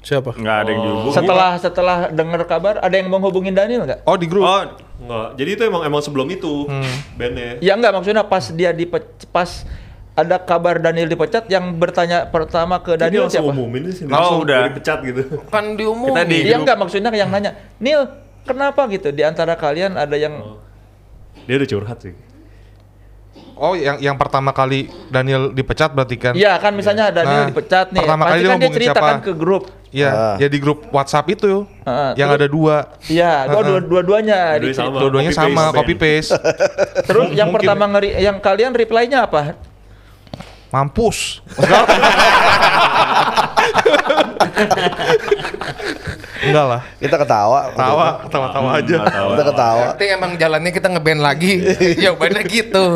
Siapa? 0.00 0.38
Nggak 0.38 0.56
ada 0.56 0.70
yang 0.70 0.82
dihubungi. 0.84 1.14
Setelah 1.14 1.50
setelah 1.58 1.98
dengar 2.08 2.46
kabar 2.46 2.78
ada 2.78 2.94
yang 2.94 3.10
mau 3.10 3.18
hubungin 3.18 3.50
Daniel 3.52 3.82
nggak? 3.84 4.00
Oh 4.02 4.14
di 4.14 4.26
grup. 4.26 4.42
Oh, 4.42 4.62
Enggak. 4.96 5.28
Jadi 5.36 5.50
itu 5.52 5.62
emang 5.66 5.82
emang 5.82 6.00
sebelum 6.00 6.30
itu 6.30 6.64
bandnya. 7.12 7.58
Ya 7.58 7.74
enggak 7.74 7.92
maksudnya 7.92 8.22
pas 8.22 8.48
dia 8.48 8.70
dipecat 8.70 9.28
pas 9.28 9.66
ada 10.16 10.40
kabar 10.40 10.80
Daniel 10.80 11.04
dipecat 11.04 11.44
yang 11.46 11.76
bertanya 11.76 12.24
pertama 12.24 12.80
ke 12.80 12.94
Jadi 12.94 13.02
Daniel 13.12 13.28
langsung 13.28 13.44
siapa? 13.44 13.52
umumin 13.52 13.82
sih. 13.92 14.04
Oh, 14.04 14.08
Langsung 14.08 14.38
udah. 14.40 14.60
dipecat 14.64 14.98
gitu. 15.04 15.22
kan 15.50 15.76
diumumin. 15.76 16.14
Kita 16.14 16.22
di- 16.24 16.44
Iya 16.46 16.56
enggak 16.56 16.76
maksudnya 16.78 17.10
yang 17.12 17.28
nanya, 17.28 17.52
Nil 17.76 18.08
kenapa 18.46 18.86
gitu 18.86 19.10
di 19.10 19.20
antara 19.20 19.52
kalian 19.54 19.94
ada 19.94 20.14
yang 20.14 20.56
Dia 21.44 21.58
udah 21.58 21.68
curhat 21.68 21.98
sih. 22.00 22.14
Oh 23.52 23.72
yang 23.72 23.96
yang 23.98 24.16
pertama 24.16 24.50
kali 24.50 24.84
Daniel 25.06 25.48
dipecat 25.48 25.88
berarti 25.88 26.16
kan? 26.16 26.32
Iya 26.32 26.56
kan 26.56 26.72
misalnya 26.72 27.08
Daniel 27.08 27.42
Nah, 27.42 27.48
dipecat 27.48 27.88
nih, 27.88 28.00
pertama 28.00 28.22
pasti 28.22 28.32
kali 28.32 28.38
dia 28.38 28.48
kan 28.48 28.58
dia 28.58 28.70
ceritakan 28.70 29.00
siapa? 29.14 29.24
ke 29.24 29.32
grup. 29.32 29.64
Iya, 29.88 30.10
Ah. 30.10 30.36
ya 30.36 30.46
di 30.46 30.58
grup 30.58 30.84
WhatsApp 30.90 31.24
itu 31.30 31.64
Ah, 31.82 32.12
yang 32.14 32.28
terus- 32.28 32.38
ada 32.38 32.46
dua. 32.46 32.76
Iya, 33.06 33.32
oh, 33.48 33.62
dua, 33.62 33.80
dua-duanya. 33.80 34.40
Dua-duanya 34.54 34.60
di- 34.60 34.76
sama. 34.76 34.98
Dua-duanya 34.98 35.30
copy 35.30 35.40
sama, 35.40 35.62
paste, 35.62 35.76
copy 35.78 35.94
paste. 35.94 36.30
Terus 37.02 37.26
yang 37.32 37.48
Mungkin. 37.48 37.64
pertama 37.64 37.84
ngeri, 37.88 38.10
yang 38.18 38.36
kalian 38.38 38.72
reply-nya 38.72 39.24
apa? 39.24 39.56
Mampus. 40.68 41.40
Enggak 46.48 46.66
lah. 46.66 46.80
Kita 46.96 47.16
ketawa. 47.16 47.60
Tawa, 47.74 48.06
tawa-tawa 48.28 48.68
aja. 48.78 48.96
Kita 49.06 49.44
ketawa. 49.44 49.82
Berarti 49.90 50.04
emang 50.10 50.30
jalannya 50.34 50.70
kita 50.70 50.88
ngeband 50.90 51.20
lagi. 51.20 51.52
Jawabannya 52.04 52.42
gitu. 52.46 52.86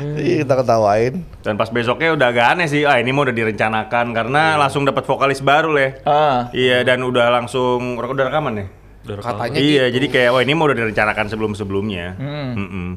Iya, 0.00 0.48
kita 0.48 0.54
ketawain. 0.64 1.14
dan 1.44 1.60
pas 1.60 1.68
besoknya 1.68 2.16
udah 2.16 2.32
agak 2.32 2.46
aneh 2.56 2.66
sih. 2.68 2.88
Ah, 2.88 2.96
ini 2.96 3.12
mau 3.12 3.24
udah 3.24 3.36
direncanakan 3.36 4.16
karena 4.16 4.56
langsung 4.56 4.88
dapat 4.88 5.04
vokalis 5.04 5.44
baru 5.44 5.76
leh. 5.76 6.00
Ah, 6.04 6.48
Iya, 6.56 6.84
dan 6.84 7.04
udah 7.04 7.28
langsung 7.28 7.96
udah 7.96 8.26
rekaman 8.26 8.54
ya? 8.56 8.66
Katanya 9.00 9.56
iya, 9.56 9.88
gitu. 9.88 9.96
jadi 9.96 10.06
kayak 10.12 10.30
wah 10.36 10.42
ini 10.44 10.52
mau 10.52 10.68
udah 10.68 10.76
direncanakan 10.76 11.26
sebelum-sebelumnya. 11.28 12.06
Hmm. 12.16 12.50
Mm-mm. 12.52 12.88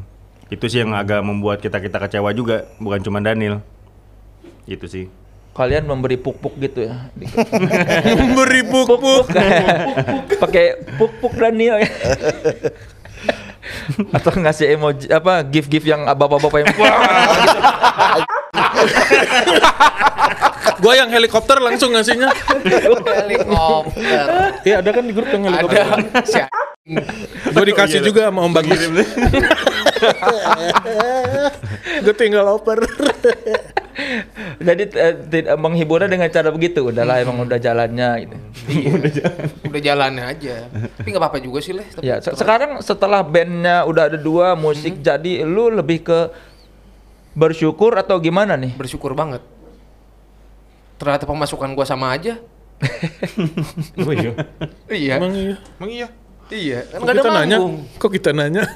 Itu 0.52 0.68
sih 0.68 0.84
yang 0.84 0.92
agak 0.94 1.24
membuat 1.24 1.64
kita-kita 1.64 1.98
kecewa 1.98 2.30
juga, 2.36 2.68
bukan 2.78 3.00
cuma 3.00 3.24
Daniel. 3.24 3.64
Itu 4.64 4.86
sih. 4.86 5.08
Kalian 5.54 5.86
memberi 5.86 6.18
puk-puk 6.18 6.58
gitu 6.58 6.90
ya. 6.90 7.14
Beri 8.38 8.66
puk-puk. 8.66 9.30
Pakai 10.42 10.82
puk-puk 10.98 11.38
Daniel 11.38 11.86
ya. 11.86 11.90
Atau 14.18 14.36
ngasih 14.36 14.76
emoji 14.76 15.08
apa 15.08 15.40
gif-gif 15.48 15.88
yang 15.88 16.04
bapak-bapak 16.04 16.66
yang 16.66 16.74
Gua 20.84 21.00
yang 21.00 21.08
helikopter 21.08 21.64
langsung 21.64 21.96
ngasihnya. 21.96 22.28
helikopter. 23.08 24.60
Iya 24.68 24.84
ada 24.84 24.90
kan 24.92 25.08
di 25.08 25.16
grup 25.16 25.32
yang 25.32 25.48
helikopter. 25.48 26.12
Ada 26.12 26.52
Gue 27.56 27.66
dikasih 27.72 28.04
juga 28.04 28.28
sama 28.28 28.44
Om 28.44 28.52
Bagus. 28.52 28.84
Gue 32.04 32.16
tinggal 32.20 32.52
oper. 32.52 32.84
Jadi 34.68 34.84
eh, 34.92 35.14
tidak 35.24 35.56
menghiburnya 35.56 36.08
dengan 36.08 36.28
cara 36.28 36.50
begitu. 36.50 36.86
Udahlah 36.86 37.20
emang 37.20 37.42
udah 37.42 37.58
jalannya 37.58 38.10
gitu. 38.22 38.36
udah 39.64 39.82
jalannya 39.82 40.24
aja. 40.26 40.56
Tapi 40.70 41.08
nggak 41.08 41.20
apa-apa 41.20 41.40
juga 41.40 41.60
sih 41.60 41.72
leh. 41.72 41.86
Tapi 41.86 42.04
Ya, 42.04 42.20
se- 42.20 42.34
sekarang 42.34 42.80
setelah 42.80 43.22
bandnya 43.22 43.84
udah 43.84 44.08
ada 44.08 44.18
dua 44.18 44.54
musik 44.54 45.00
jadi 45.00 45.44
lu 45.44 45.70
lebih 45.70 46.04
ke 46.04 46.20
bersyukur 47.34 47.94
atau 47.94 48.18
gimana 48.18 48.54
nih? 48.54 48.74
bersyukur 48.74 49.14
banget. 49.14 49.42
Ternyata 50.96 51.26
pemasukan 51.26 51.74
gua 51.74 51.84
sama 51.84 52.12
aja. 52.12 52.38
Oh 54.00 54.12
iya. 54.12 54.32
Iya. 54.88 55.14
Emang 55.18 55.34
iya. 55.34 55.56
Emang 55.80 55.92
iya. 55.92 56.08
Iya. 56.52 56.80
Kan 56.86 57.00
Kok 57.00 57.02
nggak 57.02 57.14
ada 57.14 57.22
kita 57.22 57.32
nanya? 57.34 57.58
Kok 57.98 58.12
kita 58.12 58.30
nanya? 58.32 58.62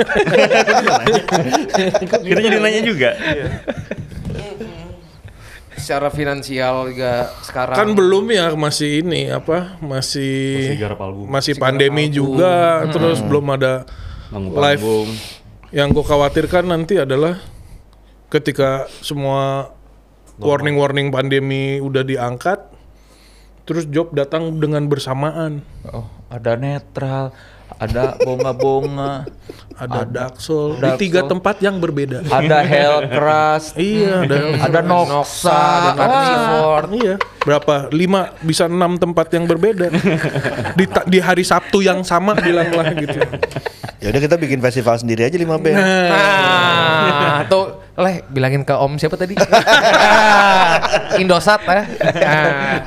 Kita 2.01 2.39
jadi 2.39 2.57
nanya 2.57 2.81
juga. 2.81 3.09
Secara 5.87 6.11
finansial 6.11 6.91
juga 6.91 7.31
sekarang. 7.47 7.79
kan 7.79 7.89
belum 7.95 8.27
ya 8.27 8.51
masih 8.59 9.07
ini 9.07 9.31
apa? 9.31 9.79
Masih 9.79 10.75
Masih 10.75 10.79
garap 10.83 10.99
album. 10.99 11.25
masih 11.31 11.53
pandemi 11.55 12.11
juga, 12.11 12.83
terus 12.91 13.23
belum 13.23 13.55
ada 13.55 13.87
live. 14.35 14.83
Panggung. 14.83 15.09
Yang 15.71 15.87
gue 15.95 16.05
khawatirkan 16.11 16.63
nanti 16.67 16.99
adalah 16.99 17.39
ketika 18.27 18.91
semua 18.99 19.71
warning-warning 20.35 21.07
pandemi 21.07 21.79
udah 21.79 22.03
diangkat, 22.03 22.67
terus 23.63 23.87
job 23.87 24.11
datang 24.11 24.59
dengan 24.59 24.91
bersamaan. 24.91 25.63
Oh, 25.87 26.03
ada 26.27 26.59
netral, 26.59 27.31
ada 27.75 28.15
bonga-bonga, 28.17 29.27
Ada 29.77 30.01
Daxol 30.03 30.81
di 30.81 30.89
tiga 30.97 31.21
tempat 31.21 31.59
yang 31.59 31.77
berbeda. 31.77 32.25
ada 32.25 32.59
Hellcrust, 32.59 33.77
iya, 33.81 34.25
ada 34.25 34.35
ada 34.57 34.79
Noxa, 34.81 35.13
Noxa, 35.13 35.53
ada 35.53 35.89
Ah, 35.89 35.93
Carnivore. 35.93 36.85
Iya, 36.95 37.13
berapa? 37.39 37.75
Lima 37.91 38.33
bisa 38.41 38.65
enam 38.65 38.95
tempat 38.95 39.29
yang 39.29 39.45
berbeda. 39.45 39.93
di, 40.73 40.85
di 41.05 41.19
hari 41.19 41.43
Sabtu 41.43 41.79
yang 41.79 42.01
sama 42.01 42.33
bilanglah 42.33 42.89
gitu. 42.95 43.21
Ya 43.97 44.09
udah 44.09 44.21
kita 44.21 44.35
bikin 44.35 44.57
festival 44.59 44.97
sendiri 44.97 45.25
aja 45.25 45.37
lima 45.37 45.57
band. 45.57 45.77
Nah, 45.77 47.45
tuh 47.45 47.86
leh 47.97 48.21
bilangin 48.29 48.61
ke 48.61 48.77
Om 48.77 49.01
siapa 49.01 49.17
tadi? 49.17 49.33
Indosat 51.21 51.65
ya. 51.65 51.83
Nah, 51.97 52.77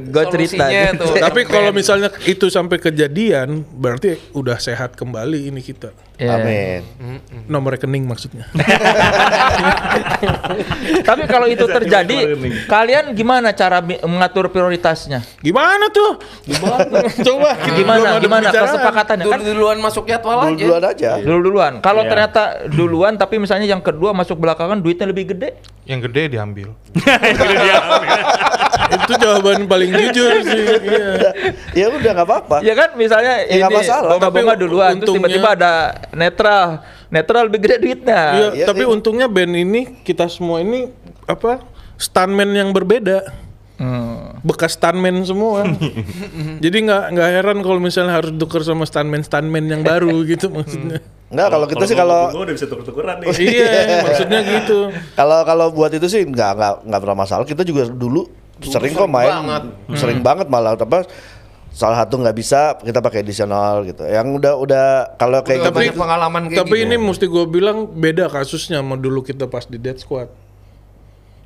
gue 0.00 0.24
cerita. 0.32 0.64
Tuh. 0.96 1.12
Tapi 1.20 1.44
kalau 1.44 1.76
misalnya 1.76 2.08
itu 2.24 2.48
sampai 2.48 2.80
kejadian, 2.80 3.68
berarti 3.68 4.16
udah 4.32 4.56
sehat 4.56 4.96
kembali 4.96 5.52
ini 5.52 5.60
kita. 5.60 5.92
Iya. 6.18 6.34
Amin. 6.34 6.82
Nomor 7.46 7.78
rekening 7.78 8.02
maksudnya. 8.02 8.50
Tapi 11.08 11.22
kalau 11.30 11.46
itu 11.46 11.62
terjadi, 11.62 12.34
kalian 12.66 13.14
gimana 13.14 13.54
cara 13.54 13.78
mengatur 13.82 14.50
prioritasnya? 14.50 15.22
Gimana 15.38 15.86
tuh? 15.94 16.18
Gimana? 16.42 17.06
Coba. 17.26 17.50
Gimana? 17.70 18.18
Gimana 18.18 18.50
kesepakatannya? 18.50 19.30
dulu 19.30 19.34
Kan 19.38 19.42
duluan 19.46 19.78
masuk 19.78 20.10
jadwal 20.10 20.42
aja. 20.42 20.58
Dulu-duluan 20.58 20.82
aja. 20.90 21.10
dulu 21.22 21.38
duluan. 21.38 21.72
Kalau 21.78 22.02
Iya. 22.02 22.10
ternyata 22.10 22.42
duluan, 22.66 23.14
tapi 23.14 23.38
misalnya 23.38 23.70
yang 23.70 23.78
kedua 23.78 24.10
masuk 24.10 24.42
belakangan, 24.42 24.82
duitnya 24.82 25.06
lebih 25.06 25.38
gede. 25.38 25.54
Yang 25.86 26.10
gede 26.10 26.34
diambil. 26.34 26.74
Itu 28.88 29.12
jawaban 29.16 29.64
paling 29.64 29.90
jujur 29.90 30.32
sih. 30.40 30.62
Iya. 30.64 31.30
Ya 31.72 31.86
udah 31.88 32.10
nggak 32.16 32.28
apa-apa. 32.28 32.56
Ya 32.60 32.72
kan, 32.72 32.94
misalnya 32.94 33.44
Ya, 33.44 33.66
ini 33.66 33.74
masalah. 33.74 34.16
bonga-bonga 34.16 34.54
Tapi 34.54 34.62
duluan, 34.62 34.92
terus 34.96 35.12
untungnya- 35.12 35.28
tiba-tiba 35.30 35.48
ada 35.54 35.72
netral, 36.12 36.66
netral 37.08 37.42
lebih 37.48 37.60
gede 37.62 37.76
duitnya. 37.78 38.22
Iya, 38.32 38.48
iya, 38.54 38.66
tapi 38.66 38.82
iya. 38.84 38.90
untungnya 38.90 39.26
band 39.28 39.54
ini 39.54 39.80
kita 40.02 40.26
semua 40.26 40.60
ini 40.60 40.88
apa 41.24 41.60
stuntman 41.96 42.48
yang 42.50 42.72
berbeda. 42.72 43.28
Hmm. 43.78 44.42
Bekas 44.42 44.74
stuntman 44.74 45.22
semua. 45.22 45.62
Jadi 46.64 46.76
nggak 46.82 47.04
nggak 47.14 47.28
heran 47.30 47.58
kalau 47.62 47.78
misalnya 47.78 48.18
harus 48.18 48.34
tuker 48.34 48.66
sama 48.66 48.82
stuntman 48.82 49.22
stuntman 49.22 49.62
yang 49.64 49.82
baru 49.82 50.10
gitu 50.30 50.50
maksudnya. 50.50 50.98
Enggak, 51.28 51.48
kalau 51.52 51.66
kita 51.68 51.84
sih 51.84 51.92
kalau 51.92 52.32
gue 52.32 52.40
udah 52.40 52.56
bisa 52.56 52.66
tuker-tukeran 52.66 53.20
nih. 53.20 53.28
iya, 53.36 54.00
maksudnya 54.08 54.40
gitu. 54.48 54.88
kalau 55.12 55.44
kalau 55.44 55.66
buat 55.70 55.92
itu 55.92 56.08
sih 56.08 56.24
nggak 56.24 56.50
nggak 56.56 56.72
nggak 56.88 57.00
pernah 57.04 57.18
masalah. 57.20 57.44
Kita 57.44 57.62
juga 57.62 57.84
dulu 57.86 58.24
sering 58.66 58.92
kok 58.94 59.06
main, 59.06 59.30
banget. 59.30 59.62
sering 59.94 60.20
banget 60.22 60.46
malah 60.50 60.74
apa 60.74 61.06
salah 61.68 62.02
satu 62.02 62.18
nggak 62.18 62.34
bisa 62.34 62.74
kita 62.82 62.98
pakai 62.98 63.22
additional 63.22 63.86
gitu. 63.86 64.02
Yang 64.02 64.26
udah 64.42 64.52
udah 64.58 64.86
kalau 65.14 65.46
kayak 65.46 65.62
Udah 65.62 65.70
gitu 65.70 65.78
banyak 65.78 65.96
pengalaman 65.96 66.42
kayak 66.50 66.58
Tapi 66.66 66.74
gitu. 66.74 66.84
ini 66.90 66.96
mesti 66.98 67.24
gue 67.30 67.44
bilang 67.46 67.86
beda 67.86 68.26
kasusnya 68.26 68.82
sama 68.82 68.98
dulu 68.98 69.22
kita 69.22 69.46
pas 69.46 69.62
di 69.62 69.78
Dead 69.78 69.94
Squad. 69.94 70.26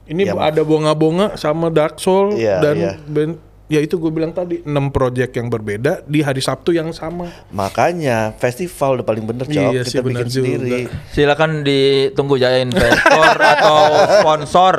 Ini 0.03 0.33
Iya, 0.33 0.35
ada 0.35 0.63
bonga-bonga 0.67 1.39
sama 1.39 1.71
Dark 1.71 2.01
Soul 2.03 2.35
Iya, 2.35 2.59
dan 2.59 2.75
iya. 2.75 2.93
band 3.07 3.39
ya 3.73 3.81
itu 3.81 3.97
gue 3.97 4.13
bilang 4.13 4.37
tadi 4.37 4.61
6 4.61 4.69
project 4.93 5.33
yang 5.33 5.49
berbeda 5.49 6.05
di 6.05 6.21
hari 6.21 6.45
Sabtu 6.45 6.77
yang 6.77 6.93
sama. 6.93 7.33
makanya 7.49 8.37
festival 8.37 9.01
udah 9.01 9.07
paling 9.07 9.25
bener 9.25 9.49
cok 9.49 9.73
Iya 9.73 9.81
sih, 9.83 9.97
kita 9.97 10.05
bener 10.05 10.29
bikin 10.29 10.29
sendiri. 10.29 10.81
Silakan 11.09 11.65
ditunggu 11.65 12.37
Jaya 12.37 12.61
investor 12.61 13.33
atau 13.57 13.81
sponsor 14.21 14.75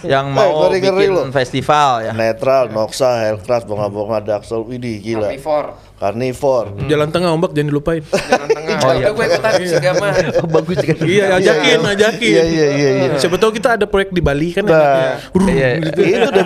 yang 0.00 0.32
mau 0.32 0.64
ngeri-ngeri 0.64 0.96
bikin 1.04 1.12
loh. 1.12 1.24
festival 1.28 1.90
ya. 2.02 2.12
Netral, 2.16 2.72
Noxa, 2.72 3.28
Hellcraft, 3.28 3.68
Bonga-Bonga, 3.68 4.24
Daxel, 4.24 4.64
widih 4.64 4.96
gila. 4.98 5.28
Carnivore. 5.98 6.70
Carnivore. 6.70 6.86
Jalan 6.86 7.08
tengah 7.10 7.30
ombak 7.34 7.50
jangan 7.50 7.68
dilupain. 7.68 8.02
Jalan 8.30 8.48
tengah. 8.48 8.76
Oh, 8.78 8.92
iya. 8.94 9.10
gue 9.10 9.24
ikutan 9.26 9.52
Gama. 9.82 10.08
Oh, 10.38 10.46
bagus 10.46 10.76
juga. 10.78 10.94
iya, 11.02 11.24
ajakin, 11.34 11.78
ajakin. 11.82 12.30
Iya 12.30 12.44
iya 12.46 12.66
iya 12.70 12.90
iya. 12.94 13.08
Siapa 13.18 13.34
tahu 13.34 13.50
kita 13.50 13.74
ada 13.74 13.84
proyek 13.90 14.14
di 14.14 14.22
Bali 14.22 14.54
kan 14.54 14.62
Nah, 14.62 15.18
Iya. 15.34 15.82
gitu. 15.82 16.00
itu 16.00 16.26
udah 16.30 16.44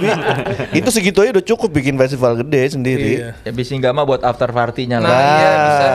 itu 0.72 0.88
segitu 0.88 1.18
aja 1.20 1.30
udah 1.36 1.44
cukup 1.44 1.68
bikin 1.70 1.94
festival 1.94 2.40
gede 2.40 2.72
sendiri. 2.72 3.12
Iya. 3.20 3.28
Ya 3.44 3.50
bisinga 3.52 3.92
mah 3.92 4.08
buat 4.08 4.24
after 4.24 4.48
party-nya 4.48 4.98
Nah, 4.98 5.08
lah. 5.08 5.20
iya 5.20 5.50
bisa. 5.52 5.86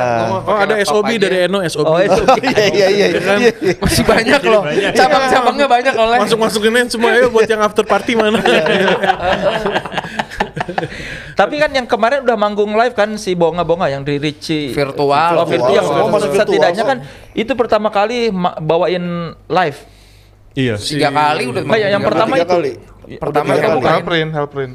Oh 0.46 0.58
ada 0.58 0.76
SOB 0.86 1.10
aja. 1.10 1.18
dari 1.18 1.38
Eno 1.50 1.60
SOB. 1.66 1.86
Oh, 1.88 1.98
itu. 2.06 2.22
Iya 2.46 2.66
iya 2.70 2.88
iya. 2.88 3.08
Kan? 3.18 3.40
iya. 3.42 3.52
Masih 3.82 4.04
banyak 4.06 4.42
loh. 4.46 4.64
Cabang-cabangnya 4.94 5.66
banyak 5.66 5.94
loh. 5.98 6.06
Le. 6.08 6.18
Masuk 6.22 6.38
masukin 6.38 6.86
semua 6.88 7.10
ayo 7.12 7.34
buat 7.34 7.50
yang 7.50 7.66
after 7.66 7.82
party 7.82 8.14
mana. 8.14 8.38
Tapi 11.38 11.62
kan 11.62 11.70
yang 11.70 11.86
kemarin 11.86 12.26
udah 12.26 12.34
manggung 12.34 12.74
live 12.74 12.98
kan 12.98 13.14
si 13.22 13.38
Bonga-Bonga 13.38 13.94
yang 13.94 14.02
di 14.02 14.18
Ricci 14.18 14.74
Virtual. 14.74 15.38
Oh, 15.38 15.46
virtual. 15.46 16.10
Masuk 16.10 16.34
virtual. 16.34 16.50
Setidaknya 16.50 16.84
kan 16.84 16.98
itu 17.38 17.54
pertama 17.54 17.94
kali 17.94 18.34
bawain 18.58 19.38
live. 19.46 19.80
Iya. 20.58 20.82
Tiga 20.82 21.14
kali 21.14 21.44
udah. 21.54 21.62
Oh, 21.62 21.78
ya, 21.78 21.88
yang 21.94 22.02
pertama. 22.02 22.34
Tiga 22.42 22.50
kali. 22.50 22.72
Pertama 23.22 23.54
kan 23.54 23.62
kali. 23.62 23.78
bukan. 23.78 23.92
Hellprint, 23.94 24.30
Hellprint. 24.34 24.74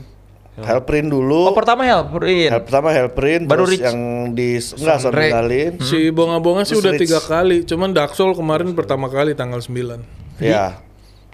Hellprint 0.53 1.09
dulu. 1.11 1.51
Oh, 1.51 1.57
pertama 1.57 1.83
Hellprint. 1.83 2.53
Hell, 2.53 2.63
pertama 2.63 2.89
Hellprint 2.93 3.43
Baru 3.49 3.65
terus 3.67 3.73
Rich. 3.75 3.85
yang 3.89 3.99
di 4.37 4.49
enggak 4.61 4.99
Sondre. 5.03 5.27
Sondrenalin. 5.33 5.73
si 5.81 5.99
bonga-bonga 6.15 6.63
sih 6.63 6.77
udah 6.79 6.93
Rich. 6.95 7.03
tiga 7.09 7.19
kali, 7.25 7.65
cuman 7.67 7.91
Dark 7.91 8.13
Soul 8.15 8.37
kemarin 8.37 8.71
pertama 8.77 9.09
kali 9.11 9.33
tanggal 9.35 9.59
9 9.59 10.05
Ya. 10.39 10.79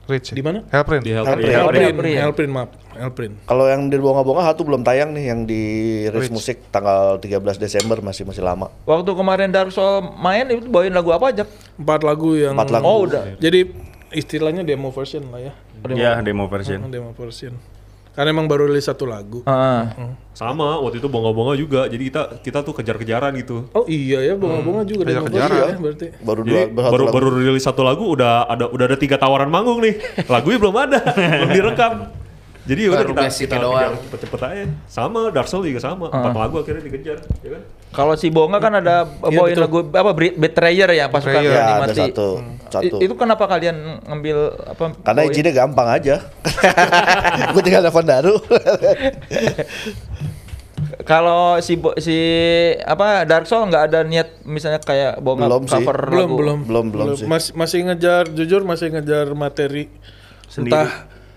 Rich. 0.08 0.32
Di 0.32 0.40
mana? 0.40 0.64
Hellprint. 0.72 1.02
Di 1.04 1.12
Hellprint. 1.12 1.44
Hellprint. 1.44 1.52
Hellprint. 1.52 1.92
Elprin, 1.98 2.16
Elprin 2.16 2.50
maaf, 2.50 2.70
Elprin. 2.98 3.32
Kalau 3.44 3.64
yang 3.64 3.86
di 3.86 3.96
Bonga-Bonga 3.96 4.42
satu 4.44 4.66
belum 4.66 4.82
tayang 4.82 5.14
nih 5.14 5.24
yang 5.30 5.40
di 5.42 5.62
Rich 6.06 6.28
Musik 6.28 6.68
tanggal 6.68 7.16
13 7.16 7.38
Desember 7.56 8.02
masih 8.02 8.26
masih 8.26 8.42
lama. 8.42 8.68
Waktu 8.84 9.10
kemarin 9.10 9.48
Dark 9.48 9.70
Soul 9.70 10.02
main 10.18 10.44
itu 10.50 10.66
bawain 10.66 10.90
lagu 10.90 11.14
apa 11.14 11.30
aja? 11.30 11.44
Empat 11.74 12.02
lagu 12.02 12.34
yang 12.34 12.52
Empat 12.52 12.70
lagu. 12.70 12.84
Oh, 12.84 13.06
udah. 13.06 13.38
Jadi 13.38 13.70
istilahnya 14.10 14.62
demo 14.62 14.90
version 14.90 15.24
lah 15.30 15.40
ya. 15.40 15.52
Iya, 15.86 16.18
demo 16.20 16.50
version. 16.50 16.82
Demo 16.90 17.14
version. 17.14 17.54
Karena 18.18 18.34
emang 18.34 18.50
baru 18.50 18.66
rilis 18.66 18.90
satu 18.90 19.06
lagu. 19.06 19.46
Ah. 19.46 19.94
Sama 20.34 20.82
waktu 20.82 20.98
itu 20.98 21.06
bonga-bonga 21.06 21.54
juga. 21.54 21.86
Jadi 21.86 22.10
kita 22.10 22.42
kita 22.42 22.58
tuh 22.66 22.74
kejar-kejaran 22.74 23.30
gitu. 23.38 23.70
Oh 23.70 23.86
iya 23.86 24.18
ya, 24.26 24.34
bunga-bunga 24.34 24.82
juga 24.82 25.06
demo 25.06 25.22
version 25.22 25.38
Kejar-kejaran. 25.38 25.70
ya 25.70 25.78
berarti. 25.78 26.06
Baru 26.26 26.40
Jadi 26.42 26.50
dua 26.74 26.90
baru 26.90 27.04
lagu. 27.06 27.14
baru 27.14 27.26
rilis 27.38 27.62
satu 27.62 27.86
lagu 27.86 28.10
udah 28.10 28.50
ada 28.50 28.66
udah 28.66 28.84
ada 28.90 28.98
tiga 28.98 29.22
tawaran 29.22 29.46
manggung 29.46 29.78
nih. 29.78 30.02
Lagunya 30.26 30.58
belum 30.58 30.74
ada, 30.74 30.98
belum 31.38 31.50
direkam. 31.54 31.92
Jadi 32.68 32.80
ya 32.80 32.88
udah 32.90 33.04
kita 33.06 33.22
kita 33.32 33.56
doang. 33.56 33.96
cepet-cepet 33.98 34.40
aja. 34.42 34.64
Sama 34.84 35.32
Dark 35.32 35.48
Soul 35.48 35.64
juga 35.66 35.80
sama. 35.80 36.06
Empat 36.06 36.36
lagu 36.36 36.60
akhirnya 36.60 36.84
dikejar, 36.84 37.16
ya 37.40 37.50
kan? 37.50 37.62
Kalau 37.88 38.12
si 38.12 38.28
Bonga 38.28 38.58
kan 38.58 38.76
ada 38.76 39.08
bawain 39.08 39.56
betul. 39.56 39.64
lagu 39.64 39.78
apa 39.88 40.10
Betrayer 40.12 40.92
ya 40.92 41.08
pasukan 41.08 41.40
Ya, 41.40 41.48
ada 41.48 41.62
animasi. 41.80 42.00
satu. 42.06 42.28
Satu. 42.68 42.96
I- 42.98 43.08
itu 43.08 43.14
kenapa 43.16 43.48
kalian 43.48 43.72
ngambil 44.04 44.36
apa? 44.68 44.84
Karena 45.00 45.20
izinnya 45.24 45.56
gampang 45.56 45.88
aja. 45.88 46.20
Gue 47.52 47.62
tinggal 47.62 47.80
telepon 47.80 48.04
Daru. 48.04 48.36
Kalau 51.00 51.56
si 51.58 51.74
Bo- 51.74 51.96
si 51.96 52.16
apa 52.78 53.24
Dark 53.24 53.44
Soul 53.44 53.66
nggak 53.66 53.84
ada 53.86 54.00
niat 54.02 54.44
misalnya 54.44 54.78
kayak 54.78 55.18
Bonga 55.18 55.48
Belum 55.48 55.64
sih. 55.64 55.72
cover 55.74 55.98
Belum, 56.06 56.20
lagu. 56.22 56.36
belum. 56.36 56.58
Belum, 56.62 56.86
belum 56.88 57.06
sih. 57.14 57.24
Masih 57.24 57.50
masih 57.54 57.78
ngejar 57.82 58.28
jujur 58.28 58.60
masih 58.62 58.86
ngejar 58.90 59.26
materi 59.32 59.88
Sendiri. 60.46 60.70
entah 60.70 60.88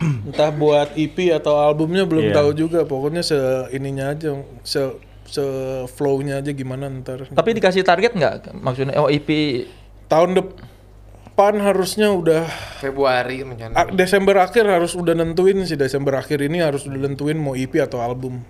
entah 0.01 0.49
buat 0.49 0.93
EP 0.93 1.13
atau 1.31 1.57
albumnya 1.57 2.03
belum 2.03 2.27
Iya. 2.27 2.35
tahu 2.35 2.49
juga. 2.53 2.79
Pokoknya 2.83 3.21
se 3.21 3.37
ininya 3.71 4.09
aja 4.09 4.33
se 4.61 4.81
se 5.23 5.45
flow-nya 5.89 6.37
aja 6.37 6.51
gimana 6.51 6.91
ntar. 6.91 7.25
Tapi 7.25 7.49
dikasih 7.53 7.81
target 7.81 8.11
nggak? 8.11 8.51
Maksudnya 8.53 8.97
oh 8.97 9.07
EP 9.07 9.27
tahun 10.05 10.35
depan 10.35 11.55
harusnya 11.57 12.11
udah 12.11 12.43
Februari 12.77 13.39
rencana. 13.39 13.87
Desember 13.89 14.35
akhir 14.37 14.65
harus 14.65 14.91
udah 14.91 15.13
nentuin 15.13 15.63
sih 15.63 15.73
Desember 15.73 16.13
akhir 16.13 16.41
ini 16.41 16.59
harus 16.59 16.83
udah 16.83 17.07
nentuin 17.07 17.35
mau 17.35 17.53
EP 17.53 17.71
atau 17.77 17.99
album. 17.99 18.43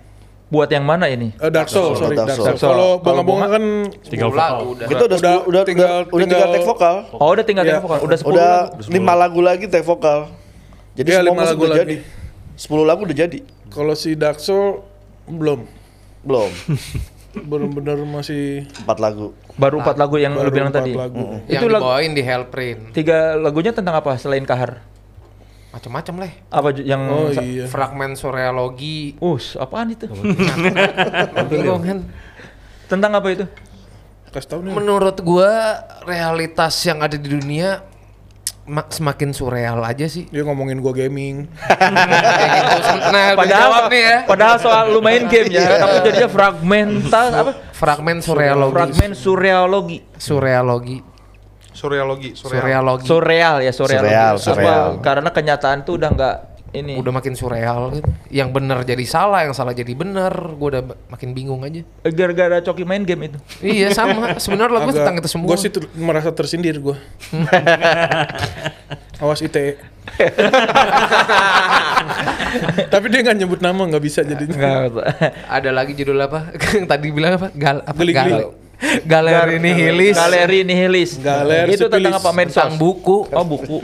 buat 0.48 0.68
yang 0.68 0.84
mana 0.84 1.08
ini? 1.08 1.32
Eh, 1.34 1.48
Dark 1.48 1.64
Soul, 1.66 1.96
sorry 1.96 2.12
Dark 2.12 2.28
Dark 2.28 2.36
Soul. 2.36 2.44
Soul. 2.52 2.60
Kalau 2.60 2.88
Kalau 3.00 3.24
bunga-bunga 3.24 3.46
kan 3.48 3.64
Tinggal 4.04 4.28
vokal. 4.28 4.52
lagu 4.52 4.64
udah. 4.68 4.84
Kita 4.84 5.02
udah 5.02 5.16
Udah 5.16 5.16
udah 5.16 5.40
udah, 5.48 5.62
tinggal- 5.64 5.88
udah, 5.88 5.96
udah 6.04 6.20
tinggal 6.20 6.20
tinggal- 6.36 6.52
take 6.52 6.68
vokal. 6.68 6.96
Oh 7.14 7.28
udah 7.32 7.44
tinggal 7.46 7.64
Iya. 7.64 7.72
take 7.72 7.80
vokal, 7.80 7.98
udah 8.02 8.16
10 8.20 8.28
Udah 8.28 8.52
lagu. 8.68 8.92
lima 8.92 9.12
lagu 9.16 9.40
lagi 9.40 9.64
take 9.64 9.80
vokal. 9.82 10.18
Jadi 10.92 11.08
Iya, 11.08 11.20
semua 11.24 11.44
lagu 11.44 11.62
udah 11.62 11.72
lagi. 11.72 11.82
jadi. 11.82 11.96
10 12.52 12.84
lagu 12.84 13.00
udah 13.02 13.16
jadi. 13.16 13.38
kalau 13.72 13.94
si 13.96 14.12
Soul 14.36 14.84
belum. 15.24 15.64
Belum. 16.22 16.50
Bener-bener 17.48 17.96
masih 18.04 18.68
Empat 18.84 19.00
lagu. 19.00 19.32
Baru 19.56 19.80
empat 19.80 19.96
lagu 19.96 20.20
yang 20.20 20.36
lu 20.36 20.52
bilang 20.52 20.68
tadi. 20.68 20.92
lagu. 20.92 21.40
Yang 21.48 21.64
Itu 21.64 21.66
dibawain 21.66 22.12
di 22.12 22.20
Hellprint. 22.20 22.92
tiga 22.92 23.40
lagunya 23.40 23.72
tentang 23.72 23.96
apa 23.96 24.20
selain 24.20 24.44
kahar? 24.44 24.84
Macem-macem 25.72 26.12
lah. 26.20 26.28
Apa 26.52 26.76
yang 26.76 27.00
Oh 27.08 27.32
iya. 27.32 27.64
Fragmen 27.64 28.12
Soreologi. 28.12 29.16
Us, 29.16 29.56
apaan 29.56 29.96
itu? 29.96 30.04
Bingung 31.50 31.80
kan? 31.80 31.98
Tentang 32.84 33.16
apa 33.16 33.28
itu? 33.32 33.44
Kasih 34.28 34.48
tahu 34.48 34.60
nih. 34.64 34.72
Menurut 34.76 35.16
gua 35.24 35.80
realitas 36.04 36.76
yang 36.84 37.00
ada 37.00 37.16
di 37.16 37.28
dunia 37.32 37.80
semakin 38.66 39.34
surreal 39.34 39.82
aja 39.82 40.06
sih. 40.06 40.30
Dia 40.30 40.46
ngomongin 40.46 40.78
gua 40.78 40.94
gaming. 40.94 41.44
Gitu. 42.52 43.08
Nah, 43.10 43.34
Padahal 43.34 43.90
nih 43.90 44.02
ya. 44.02 44.16
Padahal 44.24 44.56
soal 44.62 44.84
lu 44.94 45.00
main 45.02 45.26
game 45.26 45.50
ya, 45.50 45.82
tapi 45.82 45.96
jadinya 46.06 46.28
fragmental 46.30 47.26
apa? 47.32 47.52
Fragmen 47.72 48.18
Soreologi. 48.22 48.74
Fragmen 48.74 49.12
surreologi. 49.18 49.98
Surreologi. 50.18 50.98
Surrealogi, 51.72 52.36
surreal. 52.36 52.60
Surreologi. 52.60 53.06
Surreal 53.08 53.56
ya, 53.64 53.72
surreal. 53.72 54.04
Surreal, 54.04 54.34
Apa, 54.36 54.44
surreal. 54.44 54.86
Karena 55.00 55.28
kenyataan 55.32 55.78
tuh 55.88 55.96
udah 55.96 56.10
nggak 56.12 56.36
ini. 56.72 56.96
Udah 56.96 57.12
makin 57.12 57.36
surreal 57.36 57.92
gitu. 57.94 58.08
Yang 58.32 58.48
benar 58.52 58.78
jadi 58.82 59.04
salah, 59.04 59.44
yang 59.44 59.52
salah 59.52 59.72
jadi 59.72 59.92
benar. 59.92 60.32
Gua 60.56 60.68
udah 60.72 60.82
makin 61.08 61.36
bingung 61.36 61.60
aja. 61.62 61.84
gara-gara 62.12 62.60
Coki 62.60 62.84
main 62.84 63.04
game 63.04 63.28
itu. 63.28 63.38
iya 63.60 63.92
sama. 63.92 64.34
Sebenarnya 64.42 64.80
lagu 64.80 64.90
tentang 64.90 65.16
itu 65.20 65.28
semua. 65.28 65.48
Gue 65.52 65.58
sih 65.60 65.70
ter- 65.70 65.88
merasa 65.94 66.32
tersindir 66.32 66.80
gue. 66.80 66.96
Awas 69.22 69.40
ITE. 69.40 69.78
Tapi 72.92 73.04
dia 73.08 73.20
nggak 73.22 73.36
nyebut 73.38 73.60
nama 73.62 73.82
nggak 73.86 74.02
bisa. 74.02 74.20
Nggak. 74.24 74.92
Ada 75.48 75.70
lagi 75.70 75.92
judul 75.94 76.18
apa? 76.20 76.50
Yang 76.74 76.86
tadi 76.88 77.06
bilang 77.12 77.38
apa? 77.38 77.48
Gal 77.54 77.78
apa? 77.86 78.00
Gal- 78.02 78.54
Galeri 79.06 79.62
Nihilis. 79.62 80.18
Galeri 80.18 80.66
nihilis. 80.66 81.10
Galeri 81.22 81.78
itu 81.78 81.86
tentang 81.86 82.18
apa? 82.18 82.34
Tentang 82.34 82.74
buku. 82.74 83.30
Oh 83.30 83.46
buku. 83.46 83.78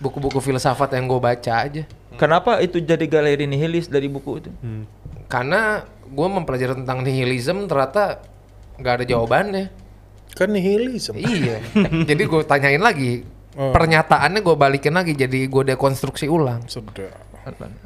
Buku-buku 0.00 0.40
filsafat 0.40 0.96
yang 0.96 1.06
gue 1.06 1.20
baca 1.20 1.52
aja. 1.52 1.84
Kenapa 2.16 2.60
itu 2.64 2.80
jadi 2.80 3.04
galeri 3.04 3.44
nihilis 3.44 3.86
dari 3.86 4.08
buku 4.08 4.40
itu? 4.40 4.50
Karena 5.30 5.84
gue 6.10 6.26
mempelajari 6.26 6.74
tentang 6.82 7.06
nihilism 7.06 7.70
ternyata 7.70 8.24
nggak 8.80 8.94
ada 9.00 9.04
jawabannya. 9.06 9.64
Kan 10.34 10.50
nihilism. 10.56 11.18
iya. 11.20 11.58
Jadi 12.08 12.22
gue 12.22 12.42
tanyain 12.46 12.80
lagi. 12.80 13.26
Oh. 13.58 13.74
Pernyataannya 13.74 14.40
gue 14.46 14.54
balikin 14.54 14.94
lagi 14.94 15.18
jadi 15.18 15.50
gue 15.50 15.74
dekonstruksi 15.74 16.30
ulang. 16.30 16.62
Sudah. 16.70 17.10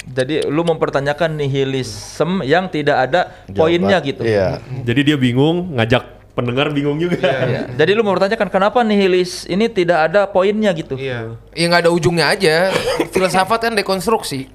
Jadi 0.04 0.44
lu 0.50 0.60
mempertanyakan 0.66 1.40
nihilisme 1.40 2.44
yang 2.44 2.68
tidak 2.68 3.08
ada 3.08 3.32
poinnya 3.54 3.96
gitu. 4.04 4.26
Iya. 4.26 4.60
Jadi 4.84 5.00
dia 5.08 5.16
bingung 5.16 5.72
ngajak 5.72 6.13
pendengar 6.34 6.74
bingung 6.74 6.98
juga. 6.98 7.16
Iya. 7.22 7.62
Jadi 7.78 7.90
lu 7.94 8.02
mau 8.02 8.12
bertanya 8.12 8.34
kan 8.34 8.50
kenapa 8.50 8.82
nihilis 8.82 9.46
ini 9.46 9.70
tidak 9.70 10.10
ada 10.10 10.26
poinnya 10.26 10.74
gitu? 10.74 10.98
Iya. 10.98 11.38
Ya 11.54 11.64
nggak 11.70 11.88
ada 11.88 11.92
ujungnya 11.94 12.26
aja. 12.34 12.74
Filsafat 13.14 13.70
kan 13.70 13.72
dekonstruksi. 13.78 14.50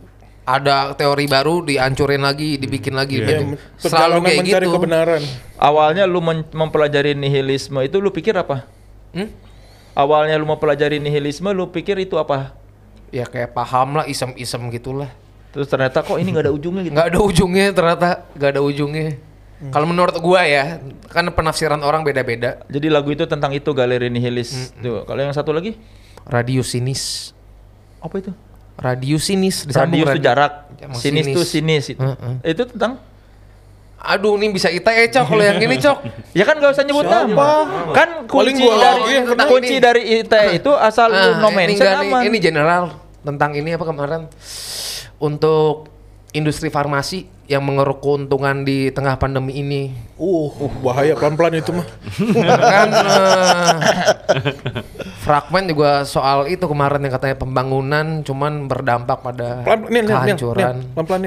Ada 0.49 0.97
teori 0.97 1.29
baru 1.29 1.61
dihancurin 1.61 2.25
lagi, 2.25 2.57
dibikin 2.57 2.97
lagi. 2.97 3.21
Ya, 3.21 3.37
Jadi 3.37 3.43
Selalu 3.79 3.85
perjalanan 3.85 4.19
kayak 4.25 4.39
mencari 4.41 4.65
gitu. 4.65 4.75
kebenaran. 4.75 5.21
Awalnya 5.61 6.03
lu 6.09 6.19
mempelajari 6.51 7.11
nihilisme 7.13 7.79
itu 7.85 8.01
lu 8.01 8.09
pikir 8.09 8.33
apa? 8.33 8.65
Hmm? 9.13 9.29
Awalnya 9.93 10.35
lu 10.41 10.49
mempelajari 10.49 10.97
nihilisme 10.97 11.53
lu 11.53 11.69
pikir 11.69 12.01
itu 12.01 12.17
apa? 12.17 12.57
Ya 13.13 13.29
kayak 13.29 13.53
paham 13.53 14.01
lah, 14.01 14.05
isem-isem 14.09 14.73
gitulah. 14.73 15.13
Terus 15.53 15.69
ternyata 15.69 16.01
kok 16.01 16.17
ini 16.17 16.33
nggak 16.33 16.45
ada 16.49 16.53
ujungnya 16.53 16.81
gitu. 16.81 16.93
Nggak 16.97 17.07
ada 17.13 17.19
ujungnya 17.21 17.65
ternyata, 17.73 18.07
nggak 18.33 18.49
ada 18.57 18.61
ujungnya. 18.65 19.07
Kalau 19.61 19.83
menurut 19.83 20.15
gua 20.17 20.41
ya, 20.41 20.79
kan 21.05 21.27
penafsiran 21.27 21.79
orang 21.79 22.01
beda-beda. 22.01 22.63
Jadi 22.65 22.87
lagu 22.87 23.09
itu 23.09 23.23
tentang 23.23 23.51
itu 23.51 23.67
galeri 23.69 24.07
nihilis. 24.07 24.71
Tuh, 24.73 25.03
kalau 25.03 25.19
yang 25.19 25.31
satu 25.31 25.51
lagi 25.51 25.75
Radius 26.23 26.71
sinis. 26.71 27.35
apa 27.99 28.15
itu? 28.17 28.31
Radius 28.75 29.23
sinis 29.25 29.67
disambung 29.67 29.99
Radius 29.99 30.07
itu 30.07 30.15
radi- 30.15 30.23
jarak, 30.25 30.53
Sama 30.71 30.95
sinis 30.95 31.25
itu 31.27 31.41
sinis 31.43 31.85
itu. 31.89 31.99
Heeh. 31.99 32.33
Itu 32.47 32.63
tentang 32.65 33.03
Aduh, 33.99 34.39
ini 34.39 34.47
bisa 34.49 34.71
ita 34.71 34.95
ya, 34.95 35.11
Cok. 35.11 35.25
Kalau 35.27 35.43
yang 35.43 35.59
ini, 35.59 35.75
Cok. 35.75 35.97
Ya 36.39 36.47
kan 36.47 36.55
gak 36.55 36.71
usah 36.71 36.87
nyebut 36.87 37.03
nama. 37.03 37.67
Kan 37.91 38.09
kunci 38.23 38.63
gua 38.63 38.79
dari 38.79 39.27
kena. 39.27 39.43
kunci 39.43 39.75
Ini. 39.75 39.83
dari 39.83 40.01
ITE 40.17 40.55
itu 40.55 40.71
asal 40.71 41.11
Ah, 41.11 41.35
no 41.35 41.51
ini 41.51 41.75
mention 41.75 41.91
aman. 41.99 42.23
ini 42.23 42.37
general 42.39 42.95
tentang 43.19 43.51
ini 43.51 43.75
apa 43.75 43.83
kemarin 43.83 44.31
untuk 45.17 45.91
industri 46.31 46.69
farmasi 46.69 47.27
yang 47.49 47.65
mengeruk 47.65 47.97
keuntungan 47.97 48.61
di 48.61 48.93
tengah 48.93 49.17
pandemi 49.17 49.57
ini. 49.57 49.89
Uh, 50.19 50.51
uh, 50.51 50.71
bahaya 50.85 51.17
pelan-pelan 51.17 51.57
itu 51.57 51.71
mah. 51.73 51.87
kan 52.45 52.89
eh, 52.91 53.75
fragmen 55.19 55.63
juga 55.65 56.03
soal 56.03 56.45
itu 56.45 56.61
kemarin 56.61 56.99
yang 57.01 57.13
katanya 57.15 57.39
pembangunan 57.39 58.19
cuman 58.21 58.67
berdampak 58.67 59.23
pada 59.23 59.63
Pelan, 59.63 59.79
Nil, 59.87 59.89
Nil, 59.89 60.03
Nil, 60.03 60.11
kehancuran. 60.11 60.75
Pelan-pelan 60.93 61.21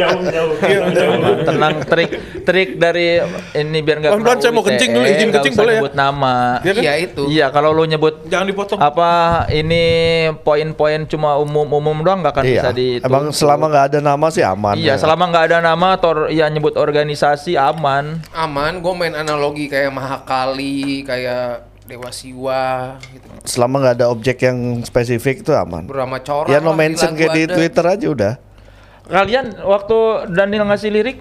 jauh 0.00 0.22
jauh. 0.26 0.54
Iya, 0.64 0.80
jauh. 0.90 1.20
Tenang 1.44 1.74
trik 1.84 2.10
trik 2.42 2.68
dari 2.80 3.20
ini 3.54 3.78
biar 3.78 3.96
nggak 4.00 4.10
Pelan-pelan, 4.16 4.38
saya 4.40 4.52
mau 4.52 4.64
kencing 4.64 4.90
dulu, 4.90 5.04
izin 5.04 5.26
nggak 5.28 5.42
kencing 5.44 5.54
boleh 5.54 5.72
ya? 5.72 5.78
nyebut 5.78 5.94
nama. 5.94 6.34
Iya 6.64 6.72
kan? 6.72 6.82
Iya 6.82 6.92
itu. 6.98 7.22
Iya, 7.28 7.46
kalau 7.52 7.70
lu 7.70 7.84
nyebut 7.84 8.14
Jangan 8.26 8.46
dipotong. 8.48 8.78
apa 8.80 9.10
ini 9.52 9.84
poin-poin 10.40 11.04
cuma 11.04 11.36
umum-umum 11.36 12.00
doang 12.00 12.24
nggak 12.24 12.34
akan 12.34 12.44
Iya. 12.44 12.54
bisa 12.64 12.68
di 12.72 12.88
Emang 12.98 13.28
selama 13.30 13.68
nggak 13.68 13.84
ada 13.92 13.98
nama 14.08 14.26
sih 14.28 14.40
aman. 14.40 14.74
Iya, 14.74 14.94
ya. 14.94 14.94
selama 14.96 15.28
nggak 15.28 15.44
ada 15.46 15.58
nama 15.60 15.94
atau 15.94 16.26
ya 16.26 16.46
nyebut 16.46 16.74
organisasi 16.74 17.54
aman. 17.54 18.24
Aman, 18.30 18.78
gue 18.78 18.92
main 18.94 19.12
analogi 19.12 19.66
kayak 19.66 19.90
Mahakali, 19.90 21.02
kayak 21.02 21.62
Dewa 21.84 22.08
Siwa 22.08 22.96
gitu. 23.06 23.28
Selama 23.44 23.74
nggak 23.78 23.94
ada 23.96 24.06
objek 24.08 24.40
yang 24.40 24.56
spesifik 24.82 25.40
itu 25.40 25.52
aman. 25.52 25.84
Berama 25.84 26.16
corang 26.18 26.48
Ya 26.48 26.58
no 26.58 26.72
mention 26.72 27.12
kayak 27.12 27.32
di 27.32 27.42
ada. 27.44 27.54
Twitter 27.54 27.84
aja 27.86 28.06
udah. 28.06 28.32
Kalian 29.06 29.56
waktu 29.58 29.96
Daniel 30.28 30.64
ngasih 30.64 30.90
lirik 30.90 31.18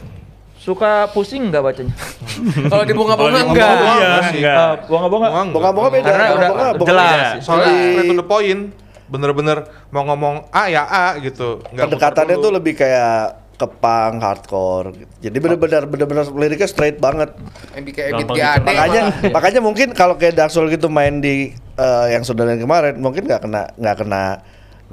suka 0.57 1.07
pusing 1.07 1.47
nggak 1.47 1.63
bacanya? 1.63 1.95
Kalau 2.71 2.83
di 2.83 2.91
bunga-bunga 2.91 3.31
Kalau 3.31 3.39
di 3.39 3.43
enggak. 3.47 3.71
bunga-bunga, 3.71 3.95
Iya, 3.95 4.11
Ah, 4.11 4.27
enggak. 4.27 4.55
Bunga-bunga. 4.85 5.07
Bunga 5.25 5.39
enggak. 5.39 5.53
Bunga-bunga 5.55 5.89
beda. 5.89 6.09
Karena 6.09 6.27
udah 6.27 6.49
bunga- 6.75 6.83
jelas. 6.83 7.27
Soalnya 7.39 7.71
to 8.03 8.13
the 8.13 8.27
point, 8.27 8.61
bener-bener 9.07 9.63
mau 9.89 10.03
ngomong 10.03 10.51
A 10.51 10.67
ya 10.67 10.83
A 10.83 11.15
gitu. 11.17 11.63
Nggak 11.71 11.85
pendekatannya 11.89 12.35
tuh 12.37 12.51
lebih 12.51 12.73
kayak 12.75 13.47
kepang 13.57 14.21
hardcore 14.21 14.93
gitu. 14.93 15.09
jadi 15.17 15.37
benar-benar 15.41 15.89
benar-benar 15.89 16.29
liriknya 16.29 16.69
straight 16.69 17.01
banget 17.01 17.33
GAD. 17.73 18.61
makanya 18.61 19.01
makanya 19.33 19.61
mungkin 19.65 19.97
kalau 19.97 20.13
kayak 20.13 20.37
Dark 20.37 20.53
Soul 20.53 20.69
gitu 20.69 20.93
main 20.93 21.17
di 21.17 21.57
eh, 21.73 22.05
yang 22.13 22.21
saudara 22.21 22.53
yang 22.53 22.61
kemarin 22.61 23.01
mungkin 23.01 23.25
nggak 23.25 23.41
kena 23.41 23.65
nggak 23.73 23.95
kena 23.97 24.23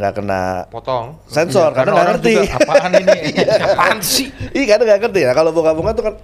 nggak 0.00 0.12
kena 0.16 0.40
potong. 0.72 1.20
sensor 1.28 1.76
karena 1.76 1.92
nggak 1.92 2.00
orang 2.00 2.14
ngerti 2.16 2.32
juga, 2.34 2.56
apaan 2.56 2.92
ini? 2.96 3.18
Apaan 3.68 3.98
sih? 4.00 4.26
iya 4.56 4.64
karena 4.64 4.82
nggak 4.88 5.00
ngerti 5.04 5.20
nah 5.28 5.34
kalau 5.36 5.50
bunga-bunga 5.52 5.90
tuh 5.92 6.04
kan 6.08 6.14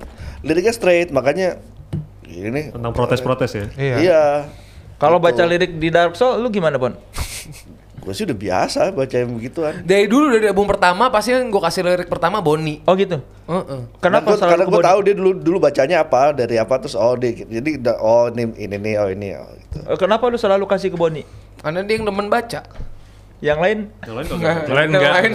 liriknya 0.40 0.72
straight 0.72 1.12
makanya 1.12 1.60
ini 2.24 2.72
Tentang 2.72 2.94
protes-protes 2.96 3.50
ya. 3.52 3.64
Iya. 3.76 3.96
iya 4.00 4.22
Kalau 4.96 5.20
Gitu. 5.20 5.26
baca 5.28 5.42
lirik 5.44 5.76
di 5.76 5.88
Dark 5.88 6.16
Soul 6.16 6.40
lu 6.40 6.48
gimana, 6.48 6.80
Bon? 6.80 6.96
Gue 8.00 8.12
sih 8.16 8.24
udah 8.24 8.38
biasa 8.38 8.80
baca 8.96 9.12
yang 9.12 9.30
begituan 9.36 9.84
Dari 9.84 10.08
dulu 10.08 10.32
dari 10.32 10.48
album 10.48 10.64
pertama 10.64 11.12
pasti 11.12 11.36
yang 11.36 11.52
gue 11.52 11.60
kasih 11.60 11.84
lirik 11.84 12.08
pertama 12.08 12.40
Boni. 12.40 12.80
Oh 12.88 12.96
gitu. 12.96 13.20
Heeh. 13.44 13.80
Kenapa 14.00 14.32
gua- 14.32 14.40
selalu 14.40 14.52
karena 14.56 14.64
gue 14.64 14.82
tahu 14.88 14.98
dia 15.04 15.14
dulu 15.14 15.30
dulu 15.36 15.58
bacanya 15.60 15.96
apa 16.00 16.32
dari 16.32 16.56
apa 16.56 16.74
terus 16.80 16.96
oh 16.96 17.12
dia 17.20 17.36
jadi 17.36 17.70
oh 18.00 18.32
ini 18.32 18.56
ini 18.56 18.76
nih 18.80 18.94
oh 18.96 19.08
ini 19.12 19.28
oh, 19.36 19.52
gitu. 19.52 19.78
Eh, 19.84 19.98
Kenapa 20.00 20.32
lu 20.32 20.40
selalu 20.40 20.64
kasih 20.64 20.88
ke 20.88 20.96
Boni? 20.96 21.22
Karena 21.60 21.84
dia 21.84 22.00
yang 22.00 22.08
demen 22.08 22.32
baca. 22.32 22.64
Yang 23.40 23.58
lain? 23.60 23.78
Yang 24.04 24.14
lain. 24.16 24.26
Enggak. 24.36 24.56
Yang 24.68 24.76
lain 24.76 24.88
Yang 24.88 25.00
enggak. 25.00 25.12
lain. 25.16 25.32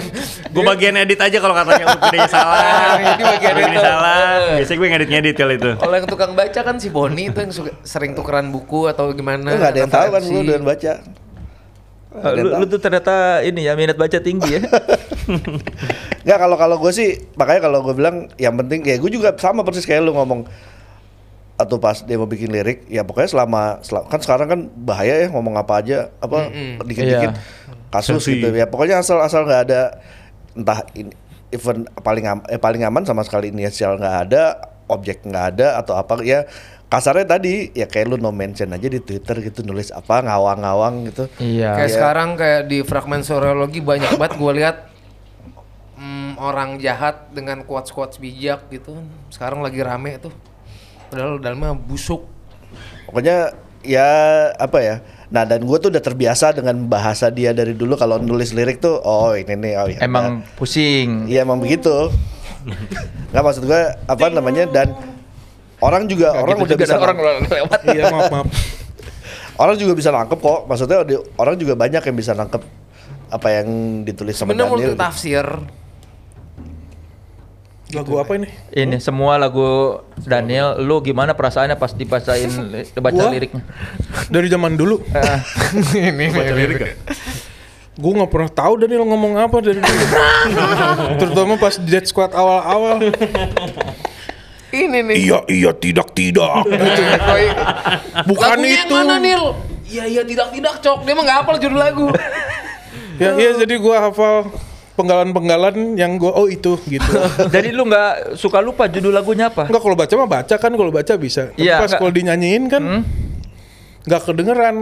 Gue 0.53 0.63
bagian 0.65 0.93
edit 0.93 1.19
aja 1.25 1.37
kalau 1.41 1.55
katanya 1.57 1.85
opininya 1.89 2.29
salah. 2.29 2.61
Ini 3.01 3.23
bagian 3.25 3.55
edit. 3.57 3.79
salah. 3.81 4.17
Biasanya 4.61 4.77
gue 4.77 4.87
ngedit-ngedit 4.93 5.35
kali 5.35 5.53
itu. 5.57 5.71
Kalau 5.73 5.95
yang 5.97 6.07
tukang 6.09 6.31
baca 6.37 6.59
kan 6.61 6.75
si 6.77 6.89
Boni 6.93 7.33
itu 7.33 7.39
yang 7.41 7.49
suka, 7.49 7.73
sering 7.81 8.13
tukeran 8.13 8.53
buku 8.53 8.85
atau 8.85 9.09
gimana. 9.09 9.49
Lu 9.49 9.57
nggak 9.57 9.71
ada 9.73 9.79
yang 9.81 9.89
tahu 9.89 10.07
kan 10.13 10.21
lu 10.21 10.39
dengan 10.41 10.65
baca 10.65 10.91
Lu, 12.15 12.55
lu 12.55 12.65
tuh 12.65 12.77
ternyata 12.77 13.13
ini 13.41 13.61
ya 13.61 13.73
minat 13.73 13.95
baca 13.95 14.17
tinggi 14.17 14.47
ya. 14.51 14.61
Nggak 16.25 16.37
kalau 16.39 16.55
kalau 16.55 16.75
gue 16.77 16.91
sih 16.91 17.09
makanya 17.33 17.61
kalau 17.63 17.79
gue 17.81 17.93
bilang 17.93 18.29
yang 18.35 18.55
penting 18.55 18.81
ya 18.81 18.95
gue 18.95 19.09
juga 19.09 19.33
sama 19.35 19.61
persis 19.61 19.83
kayak 19.83 20.01
lu 20.01 20.13
ngomong 20.13 20.45
atau 21.55 21.77
pas 21.77 21.95
dia 21.97 22.15
mau 22.15 22.25
bikin 22.25 22.51
lirik 22.51 22.83
ya 22.85 23.01
pokoknya 23.01 23.31
selama, 23.31 23.79
sel- 23.79 24.03
kan 24.03 24.19
sekarang 24.19 24.47
kan 24.47 24.59
bahaya 24.75 25.23
ya 25.23 25.27
ngomong 25.29 25.55
apa 25.55 25.79
aja 25.79 25.97
apa 26.19 26.51
dikit-dikit 26.81 27.31
Iya. 27.31 27.39
kasus 27.87 28.19
Sensi. 28.19 28.37
gitu 28.37 28.51
ya 28.51 28.67
pokoknya 28.67 28.99
asal 28.99 29.23
asal 29.23 29.43
nggak 29.43 29.61
ada 29.63 29.81
entah 30.51 30.83
ini 30.91 31.15
event 31.49 31.87
paling 31.97 32.25
am, 32.25 32.39
eh, 32.45 32.59
paling 32.59 32.83
aman 32.83 33.03
sama 33.03 33.23
sekali 33.23 33.49
inisial 33.49 33.95
nggak 33.95 34.17
ada 34.27 34.43
objek 34.85 35.23
nggak 35.23 35.45
ada 35.55 35.79
atau 35.79 35.95
apa 35.95 36.19
ya 36.21 36.43
kasarnya 36.85 37.25
tadi 37.27 37.73
ya 37.73 37.89
kayak 37.89 38.05
lu 38.07 38.17
no 38.17 38.29
mention 38.29 38.69
aja 38.69 38.85
di 38.85 39.01
Twitter 39.01 39.41
gitu 39.41 39.65
nulis 39.65 39.89
apa 39.89 40.21
ngawang-ngawang 40.21 41.09
gitu 41.09 41.23
iya. 41.41 41.73
Kayak 41.75 41.89
Iya. 41.89 41.95
sekarang 41.97 42.29
kayak 42.37 42.61
di 42.69 42.77
fragmen 42.85 43.21
soriologi 43.21 43.81
banyak 43.81 44.15
banget 44.15 44.33
gue 44.37 44.51
lihat 44.61 44.77
mm, 45.97 46.37
orang 46.37 46.77
jahat 46.77 47.31
dengan 47.31 47.63
quotes-quotes 47.63 48.19
bijak 48.19 48.69
gitu. 48.69 48.95
Sekarang 49.31 49.63
lagi 49.63 49.81
rame 49.81 50.19
tuh. 50.19 50.31
Padahal 51.09 51.39
dalamnya 51.39 51.73
busuk. 51.73 52.27
Pokoknya 53.07 53.55
ya 53.81 54.09
apa 54.53 54.77
ya. 54.81 54.95
Nah 55.31 55.41
dan 55.41 55.65
gue 55.65 55.77
tuh 55.79 55.89
udah 55.89 56.03
terbiasa 56.03 56.53
dengan 56.53 56.85
bahasa 56.85 57.29
dia 57.29 57.49
dari 57.49 57.73
dulu 57.73 57.97
kalau 57.97 58.21
nulis 58.21 58.53
lirik 58.53 58.77
tuh 58.77 59.01
oh 59.01 59.33
ini 59.33 59.53
nih 59.57 59.73
oh 59.79 59.87
ya. 59.89 59.99
Emang 60.05 60.45
pusing. 60.53 61.25
Iya 61.25 61.47
emang 61.47 61.57
begitu. 61.57 62.13
Nggak 63.31 63.43
maksud 63.43 63.63
gue 63.65 63.81
apa 64.05 64.25
namanya 64.29 64.65
dan 64.69 65.14
orang 65.85 66.03
juga 66.09 66.33
orang 66.33 66.57
Gitu 66.57 66.65
udah 66.65 66.73
juga 66.73 66.83
bisa 66.89 66.97
orang 66.97 67.17
lewat. 67.45 67.79
Iya 67.93 68.03
maaf 68.09 68.31
maaf. 68.33 68.47
orang 69.63 69.75
juga 69.77 69.93
bisa 69.93 70.09
nangkep 70.09 70.39
kok. 70.41 70.59
Maksudnya 70.65 70.97
orang 71.37 71.55
juga 71.61 71.73
banyak 71.77 72.01
yang 72.01 72.15
bisa 72.17 72.33
nangkep 72.33 72.61
apa 73.25 73.47
yang 73.61 73.67
ditulis 74.01 74.33
sama 74.37 74.53
Sebenarnya 74.53 74.71
multi 74.71 74.83
Daniel. 74.89 74.99
tafsir. 74.99 75.45
Lagu 77.93 78.17
apa 78.17 78.33
ini? 78.35 78.49
Ini 78.73 78.97
semua 78.97 79.37
lagu 79.37 80.01
Daniel, 80.17 80.81
lu 80.81 80.99
gimana 81.05 81.37
perasaannya 81.37 81.77
pas 81.77 81.93
dibacain 81.93 82.49
baca 82.97 83.13
Gua? 83.13 83.29
liriknya? 83.29 83.61
Dari 84.33 84.47
zaman 84.49 84.73
dulu. 84.73 85.05
ini 85.93 86.25
Baca 86.33 86.53
lirik 86.57 86.81
ya? 86.81 86.91
Gue 87.95 88.11
nggak 88.11 88.27
pernah 88.27 88.51
tahu 88.51 88.73
Daniel 88.75 89.07
ngomong 89.07 89.39
apa 89.39 89.63
dari 89.63 89.79
dulu. 89.79 90.03
Terutama 91.15 91.55
pas 91.55 91.79
Dead 91.79 92.03
Squad 92.03 92.35
awal-awal. 92.35 93.07
Ini 94.77 94.99
nih. 95.01 95.15
Iya 95.17 95.39
iya 95.47 95.71
tidak 95.73 96.11
tidak. 96.11 96.67
Gitu. 96.67 97.01
Bukan 98.27 98.49
Lagunya 98.51 98.75
yang 98.75 98.85
itu. 98.85 98.95
mana 98.95 99.15
Nil? 99.17 99.43
Iya 99.85 100.03
iya 100.05 100.21
tidak 100.21 100.47
tidak 100.49 100.73
cok. 100.79 100.97
Dia 101.01 101.13
mah 101.13 101.23
nggak 101.23 101.37
hafal 101.39 101.55
judul 101.57 101.79
lagu. 101.79 102.07
Ya 103.15 103.31
iya 103.31 103.55
jadi 103.55 103.79
gue 103.79 103.95
hafal 103.95 104.51
penggalan-penggalan 104.95 105.95
yang 105.95 106.15
gue 106.15 106.27
oh 106.27 106.47
itu 106.47 106.75
gitu. 106.83 107.07
Jadi 107.47 107.71
lu 107.71 107.87
nggak 107.87 108.35
suka 108.35 108.59
lupa 108.59 108.87
judul 108.87 109.11
lagunya 109.11 109.47
apa? 109.47 109.67
Enggak 109.67 109.81
kalau 109.81 109.95
baca 109.95 110.13
mah 110.13 110.27
baca 110.29 110.55
kan 110.55 110.71
kalau 110.71 110.91
baca 110.91 111.13
bisa. 111.15 111.47
Tapi 111.49 111.63
Iya, 111.63 111.79
pas 111.79 111.95
kalau 111.95 112.11
dinyanyiin 112.11 112.67
kan 112.67 112.83
Hmm? 112.83 113.01
nggak 114.03 114.19
kedengeran. 114.21 114.75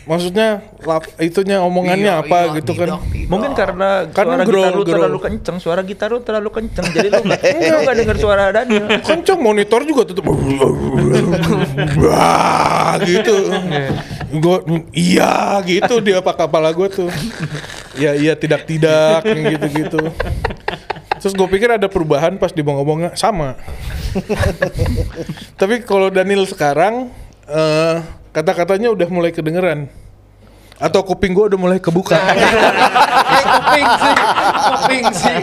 Maksudnya 0.00 0.64
lap, 0.80 1.04
itunya 1.20 1.60
omongannya 1.60 2.12
Iya, 2.18 2.24
apa 2.24 2.38
iya, 2.48 2.56
gitu 2.58 2.72
kan. 2.72 2.88
tidak, 2.88 3.00
tidak. 3.12 3.28
Mungkin 3.28 3.50
karena 3.52 3.88
Kan 4.10 4.24
suara 4.26 4.44
growl, 4.48 4.64
gitar 4.64 4.72
lu 4.72 4.82
growl. 4.82 4.94
terlalu 4.96 5.18
kenceng, 5.20 5.56
suara 5.60 5.80
gitar 5.84 6.08
lu 6.08 6.20
terlalu 6.24 6.50
kenceng, 6.50 6.86
jadi 6.88 7.08
lu 7.12 7.20
nggak 7.20 7.40
lu 7.72 7.78
nggak 7.84 7.96
denger 8.00 8.16
suara 8.16 8.42
Daniel. 8.50 8.84
Kenceng 9.04 9.38
monitor 9.38 9.80
juga 9.84 10.02
tutup. 10.08 10.24
Wah, 12.00 12.96
gitu. 13.04 13.36
Gue 14.30 14.56
iya 14.94 15.58
gitu 15.62 15.98
dia 16.00 16.22
apa 16.22 16.32
kepala 16.34 16.70
gue 16.70 16.88
tuh. 16.88 17.10
Iya 17.94 18.14
iya 18.16 18.32
tidak 18.38 18.64
tidak 18.64 19.20
gitu 19.26 19.66
gitu. 19.84 20.00
Terus 21.20 21.34
gue 21.36 21.48
pikir 21.50 21.76
ada 21.76 21.86
perubahan 21.86 22.40
pas 22.40 22.48
di 22.48 22.64
ngomongnya 22.64 23.12
sama. 23.14 23.58
Tapi 25.60 25.84
kalau 25.84 26.08
Daniel 26.08 26.46
sekarang 26.46 27.10
eh, 27.44 27.96
kata-katanya 28.30 28.88
udah 28.94 29.08
mulai 29.10 29.30
kedengeran. 29.34 29.90
Atau 30.80 31.04
kuping 31.04 31.36
gue 31.36 31.44
udah 31.52 31.60
mulai 31.60 31.76
kebuka. 31.76 32.16
kuping 33.44 33.88
sih, 34.00 34.16
kuping 34.64 35.04
sih. 35.12 35.38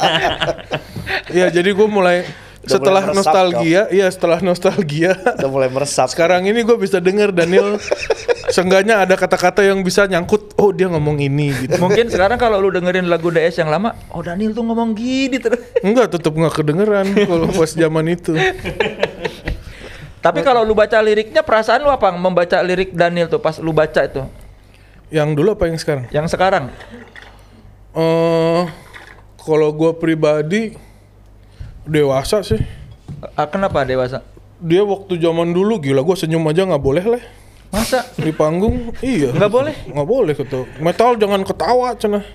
Iya, 1.29 1.47
jadi 1.53 1.69
gue 1.77 1.87
mulai 1.87 2.25
Udah 2.67 2.73
setelah 2.73 3.01
mulai 3.05 3.13
meresap, 3.13 3.31
nostalgia, 3.31 3.81
iya 3.93 4.07
setelah 4.09 4.39
nostalgia. 4.41 5.11
Udah 5.13 5.49
mulai 5.53 5.69
meresap. 5.69 6.09
Sekarang 6.09 6.41
ini 6.43 6.65
gue 6.65 6.75
bisa 6.75 6.97
denger 6.97 7.31
Daniel 7.31 7.77
Seenggaknya 8.47 9.03
ada 9.03 9.19
kata-kata 9.19 9.59
yang 9.59 9.83
bisa 9.83 10.07
nyangkut 10.07 10.55
Oh 10.55 10.71
dia 10.71 10.87
ngomong 10.87 11.19
ini 11.19 11.51
gitu 11.67 11.83
Mungkin 11.83 12.07
sekarang 12.07 12.39
kalau 12.39 12.63
lu 12.63 12.71
dengerin 12.71 13.11
lagu 13.11 13.27
DS 13.27 13.59
yang 13.59 13.67
lama, 13.67 13.91
oh 14.15 14.23
Daniel 14.23 14.55
tuh 14.55 14.63
ngomong 14.63 14.95
gini 14.95 15.35
terus. 15.35 15.59
Enggak 15.83 16.15
tetep 16.15 16.31
nggak 16.31 16.55
kedengeran 16.55 17.11
Kalau 17.27 17.51
pas 17.51 17.71
zaman 17.75 18.07
itu 18.07 18.39
Tapi 20.27 20.43
kalau 20.43 20.67
lu 20.67 20.75
baca 20.75 20.99
liriknya 20.99 21.39
perasaan 21.39 21.79
lu 21.79 21.87
apa 21.87 22.11
membaca 22.11 22.59
lirik 22.59 22.91
Daniel 22.91 23.31
tuh 23.31 23.39
pas 23.39 23.55
lu 23.63 23.71
baca 23.71 24.03
itu? 24.03 24.27
Yang 25.07 25.29
dulu 25.39 25.55
apa 25.55 25.71
yang 25.71 25.79
sekarang? 25.79 26.03
Yang 26.11 26.27
sekarang? 26.35 26.67
eh 27.95 28.63
Kalau 29.39 29.71
gue 29.71 29.95
pribadi 29.95 30.75
Dewasa 31.87 32.43
sih 32.43 32.59
Ah, 33.39 33.47
Kenapa 33.47 33.87
dewasa? 33.87 34.19
Dia 34.59 34.83
waktu 34.83 35.15
zaman 35.15 35.55
dulu 35.55 35.79
gila 35.79 36.03
gue 36.03 36.17
senyum 36.19 36.43
aja 36.43 36.67
nggak 36.67 36.83
boleh 36.83 37.05
lah 37.07 37.23
Masa 37.71 38.03
Di 38.19 38.35
panggung 38.35 38.91
iya 38.99 39.31
nggak 39.31 39.47
boleh? 39.47 39.75
Nggak 39.87 40.07
boleh 40.11 40.33
gitu 40.35 40.67
Metal 40.83 41.15
jangan 41.15 41.41
ketawa 41.47 41.95
cenah 41.95 42.27